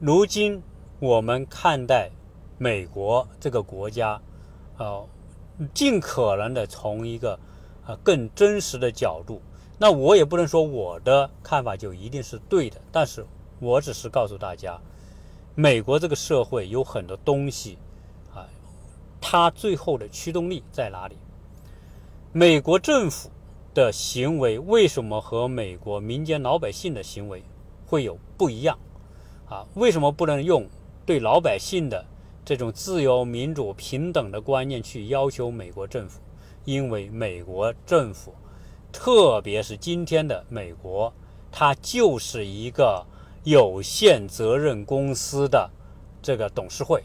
[0.00, 0.62] 如今。
[1.00, 2.10] 我们看待
[2.58, 4.20] 美国这个国家，
[4.78, 5.08] 呃，
[5.72, 7.38] 尽可能的从一个
[7.86, 9.40] 呃更真实的角度，
[9.78, 13.24] 那我也不能说我的看法就一定是对的，但是
[13.60, 14.76] 我只是告诉大家，
[15.54, 17.78] 美国这个社会有很多东西
[18.34, 18.48] 啊，
[19.20, 21.16] 它最后的驱动力在哪里？
[22.32, 23.30] 美国政府
[23.72, 27.44] 的行为为什么和美国民间老百姓的行为
[27.88, 28.78] 会有不一样？
[29.48, 30.68] 啊，为什么不能用
[31.06, 32.04] 对老百姓的
[32.44, 36.20] 这种自由、民主、平等的观念去要求美国政府？
[36.66, 38.34] 因为美国政府。
[38.90, 41.12] 特别是今天的美国，
[41.52, 43.04] 它就是一个
[43.44, 45.70] 有限责任公司的
[46.22, 47.02] 这个董事会，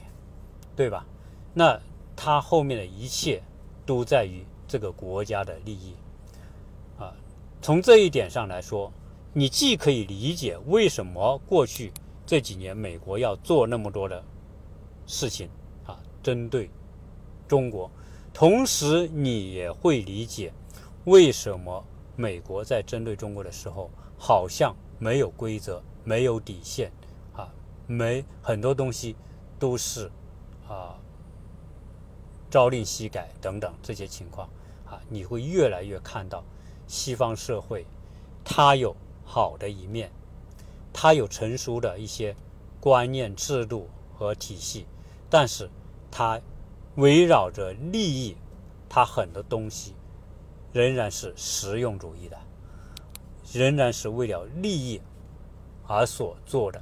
[0.77, 1.05] 对吧？
[1.53, 1.77] 那
[2.15, 3.43] 它后面的一切
[3.85, 5.93] 都在于这个国家的利益
[6.97, 7.13] 啊。
[7.61, 8.89] 从这一点上来说，
[9.33, 11.91] 你既可以理解为什么过去
[12.25, 14.23] 这几年美国要做那么多的
[15.07, 15.49] 事情
[15.85, 16.69] 啊，针对
[17.47, 17.89] 中国，
[18.31, 20.53] 同时你也会理解。
[21.05, 21.83] 为什么
[22.15, 26.91] 美国在针对中国的时候，好像没有规则、没有底线
[27.33, 27.51] 啊？
[27.87, 29.15] 没很多东西
[29.59, 30.09] 都是
[30.69, 30.95] 啊
[32.49, 34.47] 朝令夕改等等这些情况
[34.85, 36.43] 啊，你会越来越看到
[36.87, 37.85] 西方社会
[38.45, 40.11] 它有好的一面，
[40.91, 42.35] 它有成熟的一些
[42.79, 44.85] 观念、制度和体系，
[45.29, 45.69] 但是
[46.11, 46.39] 它
[46.95, 48.37] 围绕着利益，
[48.87, 49.95] 它很多东西。
[50.71, 52.37] 仍然是实用主义的，
[53.53, 54.99] 仍然是为了利益
[55.85, 56.81] 而所做的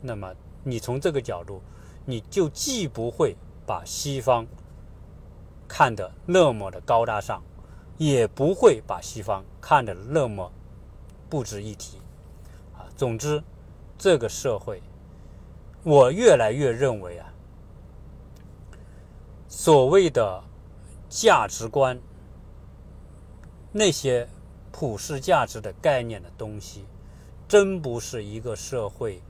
[0.00, 0.32] 那么
[0.64, 1.60] 你从这个角度，
[2.06, 3.36] 你就既不会
[3.66, 4.46] 把西方
[5.68, 7.42] 看得那么的高大上，
[7.98, 10.50] 也不会把西方看得那么
[11.28, 11.98] 不值一提
[12.74, 12.86] 啊。
[12.96, 13.42] 总之，
[13.98, 14.82] 这个社会，
[15.82, 17.32] 我越来越认为啊，
[19.48, 20.42] 所谓的
[21.08, 21.98] 价值观。
[23.72, 24.26] 那些
[24.72, 26.86] 普世价值的概念的东西，
[27.46, 29.20] 真不是一个社会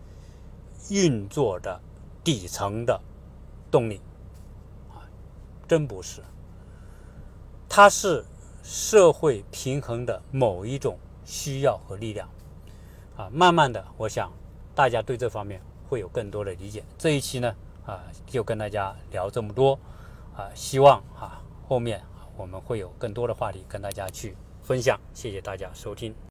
[0.88, 1.80] 运作的
[2.22, 3.01] 底层的
[3.68, 4.01] 动力
[4.90, 5.03] 啊，
[5.66, 6.22] 真不是。
[7.68, 8.24] 它是
[8.62, 12.26] 社会平衡的某一种需要和力量
[13.18, 13.28] 啊。
[13.30, 14.32] 慢慢的，我想
[14.74, 15.60] 大家对这方面
[15.90, 16.82] 会有更多的理解。
[16.96, 17.54] 这一期呢，
[17.84, 19.78] 啊，就跟大家聊这么多
[20.34, 22.02] 啊，希望啊后面。
[22.38, 26.14] 我们会有更多的话题跟大家去分享，谢谢大家收听。